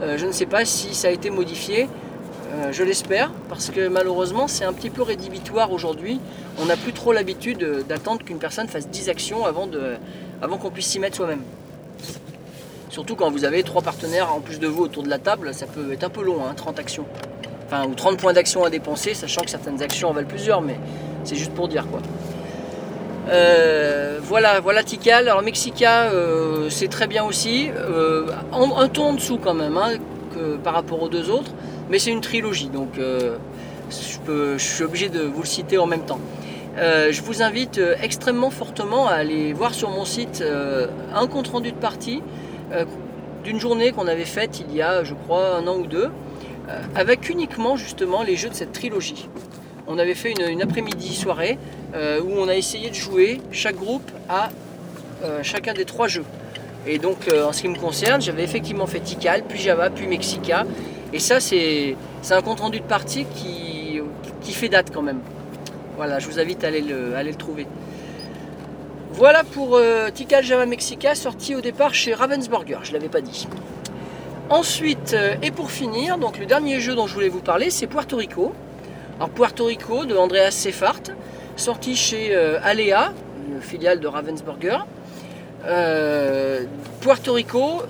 euh, 0.00 0.16
je 0.16 0.26
ne 0.26 0.30
sais 0.30 0.46
pas 0.46 0.64
si 0.64 0.94
ça 0.94 1.08
a 1.08 1.10
été 1.10 1.28
modifié. 1.28 1.88
Euh, 2.52 2.70
je 2.70 2.84
l'espère, 2.84 3.30
parce 3.48 3.70
que 3.70 3.88
malheureusement, 3.88 4.46
c'est 4.46 4.64
un 4.64 4.72
petit 4.72 4.90
peu 4.90 5.02
rédhibitoire 5.02 5.72
aujourd'hui. 5.72 6.20
On 6.60 6.66
n'a 6.66 6.76
plus 6.76 6.92
trop 6.92 7.12
l'habitude 7.12 7.84
d'attendre 7.88 8.24
qu'une 8.24 8.38
personne 8.38 8.68
fasse 8.68 8.88
10 8.88 9.08
actions 9.08 9.46
avant, 9.46 9.68
qu'on 10.58 10.70
puisse 10.70 10.86
s'y 10.86 10.98
mettre 10.98 11.16
soi-même. 11.16 11.42
Surtout 12.90 13.16
quand 13.16 13.30
vous 13.30 13.46
avez 13.46 13.62
trois 13.62 13.80
partenaires 13.80 14.34
en 14.34 14.40
plus 14.40 14.58
de 14.58 14.66
vous 14.66 14.82
autour 14.82 15.02
de 15.02 15.08
la 15.08 15.18
table, 15.18 15.54
ça 15.54 15.66
peut 15.66 15.92
être 15.92 16.04
un 16.04 16.10
peu 16.10 16.22
long, 16.22 16.40
30 16.54 16.68
hein, 16.68 16.80
actions. 16.80 17.06
Enfin, 17.66 17.86
ou 17.86 17.94
30 17.94 18.18
points 18.18 18.34
d'action 18.34 18.64
à 18.64 18.70
dépenser, 18.70 19.14
sachant 19.14 19.40
que 19.40 19.50
certaines 19.50 19.82
actions 19.82 20.10
en 20.10 20.12
valent 20.12 20.28
plusieurs, 20.28 20.60
mais 20.60 20.78
c'est 21.24 21.36
juste 21.36 21.52
pour 21.52 21.68
dire 21.68 21.86
quoi. 21.90 22.00
Euh, 23.30 24.18
voilà, 24.22 24.60
voilà 24.60 24.82
Tikal. 24.82 25.28
Alors 25.28 25.42
Mexica, 25.42 26.10
euh, 26.10 26.68
c'est 26.68 26.88
très 26.88 27.06
bien 27.06 27.24
aussi. 27.24 27.70
Euh, 27.74 28.26
un, 28.52 28.88
ton 28.88 29.04
en 29.04 29.12
dessous 29.14 29.38
quand 29.38 29.54
même, 29.54 29.76
hein, 29.78 29.92
par 30.62 30.74
rapport 30.74 31.02
aux 31.02 31.08
deux 31.08 31.30
autres. 31.30 31.52
Mais 31.90 31.98
c'est 31.98 32.10
une 32.10 32.20
trilogie, 32.20 32.68
donc 32.68 32.90
je, 32.96 33.36
je, 33.90 34.56
suis 34.58 34.84
obligé 34.84 35.08
de 35.08 35.20
vous 35.20 35.42
le 35.42 35.46
citer 35.46 35.78
en 35.78 35.86
même 35.86 36.04
temps. 36.06 36.20
je 36.76 37.20
vous 37.22 37.42
invite 37.42 37.80
extrêmement 38.00 38.50
fortement 38.50 39.06
à 39.08 39.12
aller 39.12 39.52
voir 39.52 39.74
sur 39.74 39.90
mon 39.90 40.04
site 40.04 40.42
un 41.14 41.26
compte 41.26 41.48
rendu 41.48 41.72
de 41.72 41.76
partie 41.76 42.22
euh, 42.72 42.84
d'une 43.44 43.58
journée 43.58 43.90
qu'on 43.90 44.06
avait 44.06 44.24
faite 44.24 44.62
il 44.64 44.74
y 44.74 44.82
a, 44.82 45.02
je 45.02 45.14
crois, 45.14 45.56
un 45.56 45.66
an 45.66 45.76
ou 45.76 45.86
deux, 45.88 46.10
euh, 46.68 46.80
avec 46.94 47.28
uniquement 47.28 47.76
justement 47.76 48.22
les 48.22 48.36
jeux 48.36 48.48
de 48.48 48.54
cette 48.54 48.70
trilogie. 48.70 49.28
On 49.88 49.98
avait 49.98 50.14
fait 50.14 50.30
une, 50.30 50.62
après-midi 50.62 51.12
soirée 51.12 51.58
euh, 51.92 52.20
où 52.22 52.30
on 52.38 52.46
a 52.46 52.54
essayé 52.54 52.88
de 52.88 52.94
jouer 52.94 53.40
chaque 53.50 53.74
groupe 53.74 54.08
à 54.28 54.50
chacun 55.42 55.72
des 55.72 55.84
trois 55.84 56.08
jeux. 56.08 56.24
Et 56.84 56.98
donc 56.98 57.28
en 57.32 57.52
ce 57.52 57.62
qui 57.62 57.68
me 57.68 57.76
concerne, 57.76 58.20
j'avais 58.20 58.42
effectivement 58.42 58.86
fait 58.86 58.98
Tikal, 58.98 59.44
puis 59.48 59.60
Java, 59.60 59.88
puis 59.88 60.08
Mexica. 60.08 60.64
Et 61.12 61.18
ça, 61.18 61.40
c'est 61.40 61.96
un 62.30 62.42
compte 62.42 62.60
rendu 62.60 62.80
de 62.80 62.84
partie 62.84 63.26
qui, 63.34 64.00
fait 64.52 64.68
date 64.68 64.90
quand 64.92 65.02
même. 65.02 65.20
Voilà, 65.96 66.18
je 66.18 66.26
vous 66.26 66.38
invite 66.38 66.62
à 66.62 66.68
aller 66.68 66.82
le, 66.82 67.14
à 67.14 67.18
aller 67.18 67.30
le 67.30 67.36
trouver. 67.36 67.66
Voilà 69.12 69.44
pour 69.44 69.76
euh, 69.76 70.10
Tikal 70.10 70.44
Java 70.44 70.66
Mexica, 70.66 71.14
sorti 71.14 71.54
au 71.54 71.60
départ 71.60 71.94
chez 71.94 72.14
Ravensburger, 72.14 72.78
je 72.82 72.88
ne 72.88 72.94
l'avais 72.94 73.08
pas 73.08 73.20
dit. 73.20 73.46
Ensuite, 74.48 75.14
euh, 75.14 75.34
et 75.42 75.50
pour 75.50 75.70
finir, 75.70 76.18
donc 76.18 76.38
le 76.38 76.46
dernier 76.46 76.80
jeu 76.80 76.94
dont 76.94 77.06
je 77.06 77.14
voulais 77.14 77.28
vous 77.28 77.40
parler, 77.40 77.70
c'est 77.70 77.86
Puerto 77.86 78.16
Rico. 78.16 78.52
Alors 79.16 79.30
Puerto 79.30 79.66
Rico 79.66 80.04
de 80.04 80.16
Andreas 80.16 80.50
Seffart, 80.50 81.02
sorti 81.56 81.94
chez 81.94 82.34
euh, 82.34 82.58
Alea, 82.62 83.12
une 83.48 83.60
filiale 83.60 84.00
de 84.00 84.06
Ravensburger. 84.06 84.86
Puerto 87.00 87.32
Rico, 87.32 87.82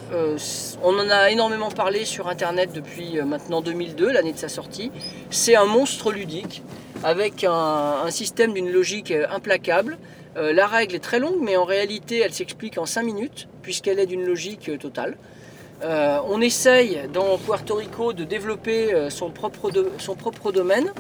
on 0.82 0.98
en 0.98 1.10
a 1.10 1.30
énormément 1.30 1.70
parlé 1.70 2.04
sur 2.04 2.28
internet 2.28 2.70
depuis 2.72 3.20
maintenant 3.22 3.60
2002, 3.60 4.10
l'année 4.10 4.32
de 4.32 4.38
sa 4.38 4.48
sortie. 4.48 4.90
C'est 5.30 5.56
un 5.56 5.66
monstre 5.66 6.12
ludique 6.12 6.62
avec 7.02 7.44
un 7.44 8.10
système 8.10 8.52
d'une 8.52 8.70
logique 8.70 9.12
implacable, 9.30 9.98
euh, 10.36 10.52
la 10.52 10.66
règle 10.66 10.94
est 10.94 11.00
très 11.00 11.18
longue, 11.18 11.38
mais 11.40 11.56
en 11.56 11.64
réalité, 11.64 12.20
elle 12.20 12.32
s'explique 12.32 12.78
en 12.78 12.86
5 12.86 13.02
minutes, 13.02 13.48
puisqu'elle 13.62 13.98
est 13.98 14.06
d'une 14.06 14.24
logique 14.24 14.68
euh, 14.68 14.78
totale. 14.78 15.16
Euh, 15.82 16.20
on 16.28 16.40
essaye 16.40 17.00
dans 17.12 17.36
Puerto 17.38 17.74
Rico 17.74 18.12
de 18.12 18.24
développer 18.24 18.94
son, 19.10 19.30
propre 19.30 19.70
son 19.98 20.14
propre 20.14 20.52
domaine 20.52 20.92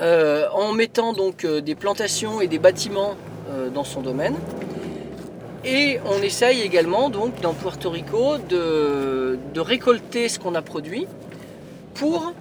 en 0.00 0.72
mettant 0.72 1.12
donc 1.12 1.44
des 1.46 1.74
plantations 1.74 2.40
et 2.40 2.46
des 2.46 2.58
bâtiments 2.58 3.16
dans 3.74 3.84
son 3.84 4.00
domaine. 4.00 4.34
Et 5.68 5.98
on 6.06 6.22
essaye 6.22 6.62
également 6.62 7.10
donc 7.10 7.40
dans 7.40 7.52
Puerto 7.52 7.90
Rico 7.90 8.38
de, 8.38 9.36
récolter 9.56 10.28
ce 10.28 10.38
qu'on 10.38 10.54
a 10.54 10.62
produit 10.62 11.08
pour 11.94 12.32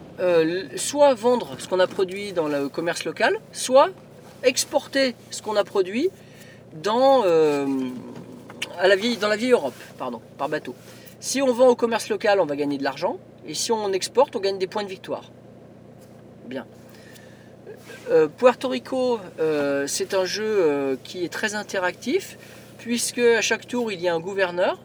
soit 0.76 1.14
vendre 1.16 1.56
ce 1.58 1.68
qu'on 1.68 1.80
a 1.80 1.88
produit 1.88 2.32
dans 2.34 2.48
le 2.48 2.70
commerce 2.70 3.04
local, 3.04 3.40
soit 3.52 3.90
exporter 4.44 5.16
ce 5.32 5.42
qu'on 5.42 5.56
a 5.56 5.64
produit 5.64 6.10
dans, 6.84 7.24
euh, 7.26 7.66
à 8.78 8.88
la 8.88 8.96
vieille, 8.96 9.18
dans 9.18 9.28
la 9.28 9.38
Europe, 9.38 9.74
pardon, 9.98 10.22
par 10.38 10.48
bateau. 10.48 10.76
Si 11.20 11.42
on 11.42 11.52
vend 11.52 11.70
au 11.70 11.76
commerce 11.76 12.10
local, 12.10 12.40
on 12.40 12.46
va 12.46 12.56
gagner 12.56 12.78
de 12.78 12.84
l'argent. 12.84 13.18
Et 13.48 13.54
si 13.54 13.72
on 13.72 13.92
exporte, 13.92 14.36
on 14.36 14.40
gagne 14.40 14.58
des 14.60 14.68
points 14.68 14.84
de 14.84 14.90
victoire. 14.90 15.32
Bien. 16.46 16.66
Euh, 18.12 18.28
Puerto 18.28 18.70
Rico, 18.70 19.20
euh, 19.40 19.88
c'est 19.88 20.14
un 20.14 20.26
jeu 20.26 20.46
euh, 20.46 20.96
qui 21.04 21.26
est 21.26 21.30
très 21.34 21.56
interactif, 21.56 22.38
puisque 22.86 23.18
à 23.18 23.42
chaque 23.42 23.68
tour, 23.68 23.92
il 23.92 24.00
y 24.00 24.08
a 24.08 24.14
un 24.14 24.20
gouverneur, 24.20 24.78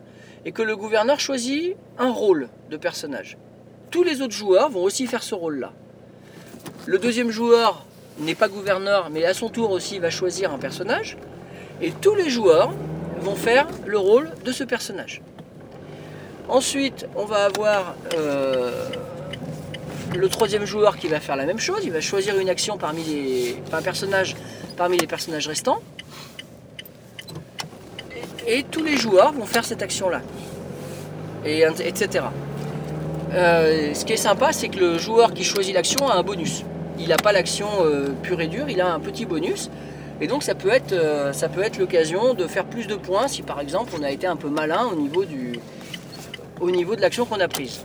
et 0.46 0.52
que 0.52 0.62
le 0.62 0.74
gouverneur 0.74 1.20
choisit 1.20 1.76
un 1.98 2.10
rôle 2.10 2.48
de 2.70 2.78
personnage. 2.78 3.36
Tous 3.90 4.02
les 4.02 4.22
autres 4.22 4.32
joueurs 4.32 4.70
vont 4.70 4.82
aussi 4.82 5.06
faire 5.06 5.22
ce 5.22 5.34
rôle-là. 5.34 5.74
Le 6.86 6.98
deuxième 6.98 7.30
joueur 7.30 7.84
n'est 8.18 8.34
pas 8.34 8.48
gouverneur, 8.48 9.10
mais 9.10 9.26
à 9.26 9.34
son 9.34 9.50
tour 9.50 9.70
aussi 9.70 9.98
va 9.98 10.08
choisir 10.08 10.50
un 10.50 10.56
personnage, 10.56 11.18
et 11.82 11.90
tous 11.90 12.14
les 12.14 12.30
joueurs 12.30 12.72
vont 13.20 13.34
faire 13.34 13.66
le 13.84 13.98
rôle 13.98 14.30
de 14.46 14.50
ce 14.50 14.64
personnage. 14.64 15.20
Ensuite, 16.48 17.06
on 17.16 17.26
va 17.26 17.44
avoir 17.44 17.96
euh, 18.14 18.88
le 20.14 20.28
troisième 20.30 20.64
joueur 20.64 20.96
qui 20.96 21.08
va 21.08 21.20
faire 21.20 21.36
la 21.36 21.44
même 21.44 21.60
chose. 21.60 21.80
Il 21.84 21.92
va 21.92 22.00
choisir 22.00 22.38
une 22.38 22.48
action 22.48 22.78
parmi 22.78 23.04
les, 23.04 23.56
un 23.74 23.82
parmi 24.78 24.96
les 24.96 25.06
personnages 25.06 25.46
restants. 25.46 25.82
Et, 28.46 28.64
tous 28.64 28.83
les 28.83 28.96
joueurs 28.96 29.33
vont 29.33 29.46
faire 29.46 29.64
cette 29.64 29.83
action-là. 29.83 30.20
Et, 31.44 31.62
etc. 31.62 32.24
Euh, 33.33 33.94
ce 33.94 34.05
qui 34.05 34.14
est 34.14 34.18
sympa, 34.18 34.53
c'est 34.53 34.68
que 34.68 34.79
le 34.79 34.98
joueur 34.98 35.33
qui 35.33 35.44
choisit 35.44 35.74
l'action 35.74 36.09
a 36.09 36.16
un 36.16 36.22
bonus. 36.22 36.64
Il 36.98 37.09
n'a 37.09 37.16
pas 37.16 37.33
l'action 37.33 37.68
euh, 37.83 38.09
pure 38.22 38.40
et 38.40 38.48
dure, 38.48 38.68
il 38.68 38.81
a 38.81 38.92
un 38.92 39.00
petit 39.00 39.24
bonus. 39.24 39.70
Et 40.20 40.26
donc 40.26 40.42
ça 40.42 40.55
peut 40.55 40.70
être, 40.70 40.92
euh, 40.92 41.33
ça 41.33 41.48
peut 41.48 41.62
être 41.62 41.79
l'occasion 41.79 42.35
de 42.35 42.46
faire 42.46 42.64
plus 42.64 42.87
de 42.87 42.94
points 42.94 43.26
si 43.26 43.40
par 43.42 43.59
exemple 43.61 43.92
on 43.98 44.03
a 44.03 44.11
été 44.11 44.26
un 44.26 44.37
peu 44.37 44.48
malin 44.48 44.87
au 44.92 44.96
niveau, 44.96 45.24
de 45.24 47.00
l'action 47.00 47.24
qu'on 47.24 47.40
a 47.40 47.48
prise. 47.48 47.85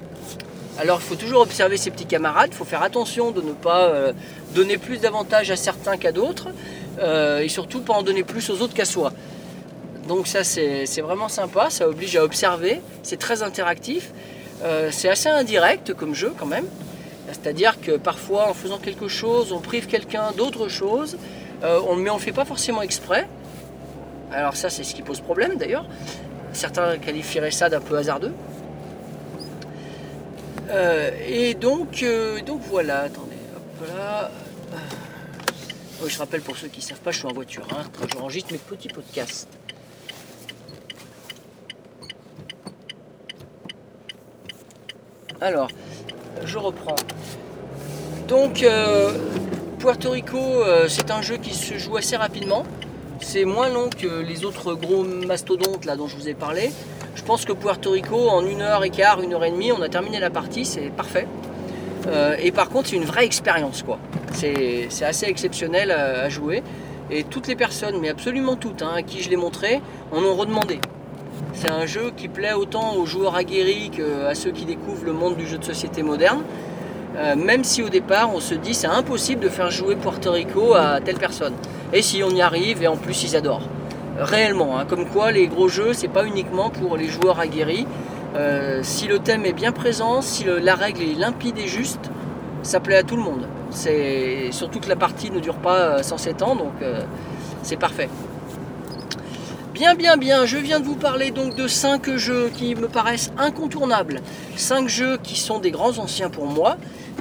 Alors 0.78 1.00
il 1.00 1.06
faut 1.06 1.15
toujours 1.15 1.41
observer 1.41 1.78
ses 1.78 1.91
petits 1.91 2.08
camarades, 2.08 2.50
il 2.52 2.56
faut 2.56 2.65
faire 2.65 2.84
attention 2.84 3.32
de 3.32 3.41
ne 3.41 3.54
pas 3.54 3.94
donner 4.54 4.78
plus 4.78 4.98
d'avantages 4.98 5.50
à 5.50 5.56
certains 5.56 5.96
qu'à 5.96 6.12
d'autres, 6.12 6.50
et 7.02 7.48
surtout 7.48 7.80
pas 7.80 7.94
en 7.94 8.04
donner 8.04 8.24
plus 8.24 8.50
aux 8.50 8.62
autres 8.62 8.74
qu'à 8.74 8.84
soi. 8.84 9.13
Donc 10.08 10.28
ça 10.28 10.44
c'est 10.44 11.02
vraiment 11.02 11.30
sympa, 11.30 11.70
ça 11.70 11.88
oblige 11.88 12.15
à 12.15 12.24
observer, 12.24 12.82
c'est 13.04 13.20
très 13.20 13.41
interactif, 13.44 14.12
Euh, 14.63 14.89
c'est 14.89 15.10
assez 15.10 15.28
indirect 15.28 15.94
comme 15.94 16.15
jeu 16.15 16.34
quand 16.39 16.46
même. 16.46 16.65
C'est-à-dire 17.28 17.82
que 17.82 17.98
parfois 17.98 18.50
en 18.50 18.54
faisant 18.54 18.80
quelque 18.80 19.08
chose, 19.10 19.52
on 19.52 19.60
prive 19.60 19.86
quelqu'un 19.86 20.32
d'autre 20.32 20.70
chose, 20.70 21.18
euh, 21.63 21.82
on, 21.89 21.96
mais 21.98 22.10
on 22.10 22.15
ne 22.15 22.20
le 22.20 22.26
fait 22.26 22.32
pas 22.32 22.46
forcément 22.46 22.82
exprès. 22.82 23.28
Alors 24.32 24.56
ça 24.56 24.70
c'est 24.70 24.84
ce 24.84 24.96
qui 24.96 25.02
pose 25.02 25.20
problème 25.20 25.58
d'ailleurs. 25.58 25.86
Certains 26.54 26.98
qualifieraient 26.98 27.52
ça 27.52 27.68
d'un 27.70 27.82
peu 27.82 27.98
hasardeux. 27.98 28.34
Euh, 30.70 31.12
et 31.28 31.54
donc, 31.54 32.04
donc 32.46 32.62
voilà, 32.72 33.02
attendez, 33.02 33.41
hop 33.56 33.88
là. 33.89 34.32
Je 36.08 36.18
rappelle 36.18 36.41
pour 36.41 36.56
ceux 36.56 36.68
qui 36.68 36.80
ne 36.80 36.86
savent 36.86 37.00
pas, 37.00 37.12
je 37.12 37.18
suis 37.20 37.28
en 37.28 37.34
voiture, 37.34 37.68
hein, 37.72 37.84
j'enregistre 38.13 38.52
mes 38.54 38.60
petits 38.60 38.89
podcasts. 38.89 39.48
Alors, 45.41 45.67
je 46.45 46.58
reprends. 46.58 46.95
Donc, 48.28 48.63
euh, 48.63 49.12
Puerto 49.80 50.12
Rico, 50.12 50.38
euh, 50.38 50.88
c'est 50.88 51.12
un 51.12 51.21
jeu 51.21 51.38
qui 51.38 51.54
se 51.54 51.78
joue 51.78 51.98
assez 51.98 52.15
rapidement. 52.15 52.63
C'est 53.21 53.45
moins 53.45 53.69
long 53.69 53.89
que 53.89 54.21
les 54.21 54.45
autres 54.45 54.74
gros 54.74 55.04
mastodontes 55.04 55.86
dont 55.86 56.08
je 56.08 56.15
vous 56.15 56.30
ai 56.30 56.34
parlé. 56.34 56.71
Je 57.15 57.24
pense 57.24 57.45
que 57.45 57.54
Puerto 57.54 57.91
Rico, 57.91 58.30
en 58.30 58.45
une 58.45 58.62
heure 58.62 58.84
et 58.84 58.89
quart, 58.89 59.21
une 59.21 59.34
heure 59.34 59.43
et 59.43 59.52
demie, 59.52 59.71
on 59.71 59.82
a 59.82 59.89
terminé 59.89 60.19
la 60.19 60.30
partie, 60.30 60.65
c'est 60.65 60.89
parfait. 60.89 61.28
Euh, 62.08 62.36
et 62.39 62.52
par 62.52 62.69
contre, 62.69 62.89
c'est 62.89 62.95
une 62.95 63.06
vraie 63.06 63.26
expérience 63.26 63.84
quoi. 63.84 63.98
C'est 64.34 64.88
assez 65.02 65.26
exceptionnel 65.26 65.91
à, 65.91 66.24
à 66.24 66.30
jouer. 66.30 66.62
Et 67.10 67.24
toutes 67.24 67.48
les 67.48 67.56
personnes, 67.56 68.00
mais 68.02 68.10
absolument 68.10 68.56
toutes, 68.56 68.82
hein, 68.82 68.91
à 68.95 69.02
qui 69.04 69.21
je 69.21 69.30
l'ai 69.30 69.38
montré, 69.38 69.82
en 70.12 70.24
ont 70.24 70.36
redemandé. 70.36 70.80
C'est 71.56 71.70
un 71.70 71.86
jeu 71.86 72.12
qui 72.15 72.28
plaît 72.28 72.54
autant 72.54 72.96
aux 72.96 73.06
joueurs 73.06 73.36
aguerris 73.36 73.89
qu'à 73.89 74.36
ceux 74.36 74.52
qui 74.52 74.65
découvrent 74.65 75.06
le 75.06 75.13
monde 75.13 75.38
du 75.38 75.48
jeu 75.48 75.58
de 75.58 75.63
société 75.63 76.04
moderne. 76.04 76.44
Euh, 77.18 77.38
même 77.38 77.63
si 77.63 77.82
au 77.82 77.88
départ 77.88 78.30
on 78.36 78.41
se 78.41 78.54
dit 78.54 78.74
c'est 78.74 78.88
impossible 78.88 79.39
de 79.41 79.48
faire 79.48 79.72
jouer 79.72 79.96
Puerto 79.96 80.34
Rico 80.34 80.74
à 80.74 81.00
telle 81.00 81.18
personne. 81.18 81.54
Et 81.94 82.02
si 82.02 82.22
on 82.24 82.30
y 82.30 82.41
arrive, 82.41 82.84
et 82.84 82.88
en 82.88 82.98
plus 82.98 83.24
ils 83.24 83.38
adorent. 83.38 83.68
Réellement, 84.20 84.78
hein, 84.78 84.86
comme 84.86 85.06
quoi 85.06 85.32
les 85.32 85.48
gros 85.48 85.70
jeux, 85.70 85.94
c'est 85.94 86.10
pas 86.10 86.26
uniquement 86.26 86.70
pour 86.70 86.98
les 86.98 87.08
joueurs 87.08 87.39
aguerris. 87.39 87.88
Euh, 88.36 88.82
si 88.84 89.08
le 89.08 89.20
thème 89.20 89.46
est 89.46 89.54
bien 89.54 89.72
présent, 89.72 90.22
si 90.22 90.44
la 90.44 90.76
règle 90.76 91.04
est 91.04 91.18
limpide 91.18 91.58
et 91.58 91.68
juste, 91.68 92.12
ça 92.63 92.82
plaît 92.82 92.98
à 92.98 93.04
tout 93.04 93.15
le 93.15 93.24
monde. 93.24 93.48
Surtout 94.52 94.80
que 94.82 94.89
la 94.89 94.98
partie 94.98 95.32
ne 95.32 95.39
dure 95.39 95.56
pas 95.56 96.00
euh, 96.00 96.04
107 96.04 96.41
ans, 96.44 96.56
donc 96.56 96.74
euh, 96.82 97.02
c'est 97.63 97.78
parfait. 97.78 98.10
Bien, 99.76 99.94
bien, 99.94 100.16
bien, 100.16 100.46
je 100.46 100.58
viens 100.58 100.80
de 100.80 100.86
vous 100.86 100.96
parler 100.96 101.32
donc 101.32 101.54
de 101.54 101.68
5 101.68 102.16
jeux 102.16 102.50
qui 102.56 102.76
me 102.76 102.88
paraissent 102.88 103.34
incontournables. 103.38 104.22
5 104.56 104.88
jeux 104.88 105.18
qui 105.22 105.38
sont 105.38 105.60
des 105.60 105.70
grands 105.70 105.98
anciens 105.98 106.30
pour 106.30 106.46
moi, 106.46 106.78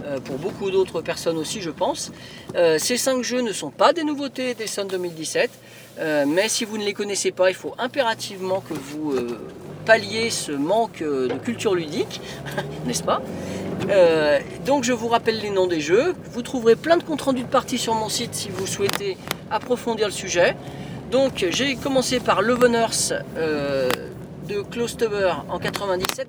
euh, 0.07 0.21
pour 0.21 0.39
beaucoup 0.39 0.71
d'autres 0.71 1.01
personnes 1.01 1.37
aussi 1.37 1.61
je 1.61 1.71
pense. 1.71 2.13
Euh, 2.55 2.79
ces 2.79 2.97
5 2.97 3.25
jeux 3.25 3.41
ne 3.41 3.53
sont 3.53 3.71
pas 3.71 3.93
des 3.93 4.05
nouveautés 4.05 4.55
des 4.55 4.69
Sun 4.69 4.87
2017, 4.87 5.51
euh, 5.99 6.27
mais 6.29 6.49
si 6.49 6.65
vous 6.65 6.79
ne 6.79 6.85
les 6.85 6.93
connaissez 6.93 7.33
pas, 7.33 7.51
il 7.51 7.57
faut 7.57 7.75
impérativement 7.77 8.61
que 8.61 8.75
vous 8.75 9.17
palliez 9.85 10.31
ce 10.31 10.53
manque 10.53 11.01
de 11.01 11.35
culture 11.43 11.75
ludique, 11.75 12.21
n'est-ce 12.87 13.03
pas? 13.03 13.21
Donc 14.65 14.85
je 14.85 14.93
vous 14.93 15.09
rappelle 15.09 15.41
les 15.41 15.51
noms 15.51 15.67
des 15.67 15.81
jeux. 15.81 16.15
Vous 16.31 16.43
trouverez 16.43 16.77
plein 16.77 16.99
de 16.99 17.03
comptes 17.03 17.23
rendus 17.23 17.43
de 17.43 17.49
partie 17.49 17.79
sur 17.79 17.97
mon 17.97 18.09
site 18.09 18.33
si 18.33 18.49
vous 18.49 18.69
souhaitez 18.69 19.17
approfondir 19.51 20.07
le 20.07 20.13
sujet. 20.13 20.55
Donc 21.15 21.47
j'ai 21.49 21.77
commencé 21.77 22.19
par 22.19 22.43
Leveners 22.43 23.13
euh, 23.37 23.89
de 24.49 24.63
Clostover 24.63 25.33
en 25.49 25.61
97. 25.61 26.27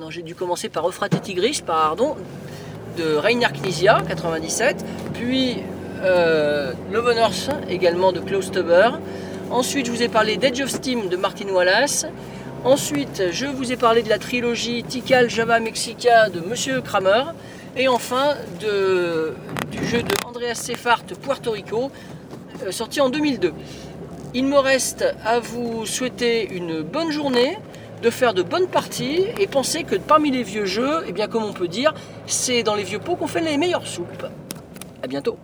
Non, 0.00 0.08
j'ai 0.08 0.22
dû 0.22 0.34
commencer 0.34 0.70
par 0.70 0.88
Euphrate 0.88 1.20
Tigris, 1.20 1.60
pardon, 1.66 2.16
de 2.96 3.14
Reiner 3.14 3.48
Knizia 3.52 4.00
97. 4.08 4.86
Puis 5.12 5.58
euh, 6.02 6.72
également 7.68 8.12
de 8.12 8.20
Clostover. 8.20 8.92
Ensuite 9.50 9.84
je 9.84 9.90
vous 9.90 10.02
ai 10.02 10.08
parlé 10.08 10.38
d'Edge 10.38 10.62
of 10.62 10.70
Steam 10.70 11.10
de 11.10 11.16
Martin 11.18 11.48
Wallace. 11.50 12.06
Ensuite, 12.64 13.22
je 13.30 13.46
vous 13.46 13.70
ai 13.70 13.76
parlé 13.76 14.02
de 14.02 14.08
la 14.08 14.18
trilogie 14.18 14.82
Tikal 14.82 15.28
Java 15.28 15.60
Mexica 15.60 16.30
de 16.30 16.40
Monsieur 16.40 16.80
Kramer. 16.80 17.24
Et 17.76 17.86
enfin, 17.86 18.34
du 18.58 19.86
jeu 19.86 20.02
de 20.02 20.26
Andreas 20.26 20.56
Sefart 20.56 21.04
Puerto 21.22 21.52
Rico, 21.52 21.92
sorti 22.70 23.00
en 23.00 23.08
2002. 23.08 23.52
Il 24.34 24.44
me 24.44 24.58
reste 24.58 25.04
à 25.24 25.40
vous 25.40 25.86
souhaiter 25.86 26.48
une 26.52 26.82
bonne 26.82 27.10
journée, 27.10 27.58
de 28.02 28.10
faire 28.10 28.34
de 28.34 28.42
bonnes 28.42 28.68
parties 28.68 29.24
et 29.38 29.46
penser 29.46 29.84
que 29.84 29.96
parmi 29.96 30.30
les 30.30 30.42
vieux 30.42 30.66
jeux, 30.66 31.02
et 31.06 31.12
bien 31.12 31.28
comme 31.28 31.44
on 31.44 31.52
peut 31.52 31.68
dire, 31.68 31.94
c'est 32.26 32.62
dans 32.62 32.74
les 32.74 32.84
vieux 32.84 33.00
pots 33.00 33.16
qu'on 33.16 33.26
fait 33.26 33.40
les 33.40 33.56
meilleures 33.56 33.86
soupes. 33.86 34.26
A 35.02 35.06
bientôt 35.06 35.38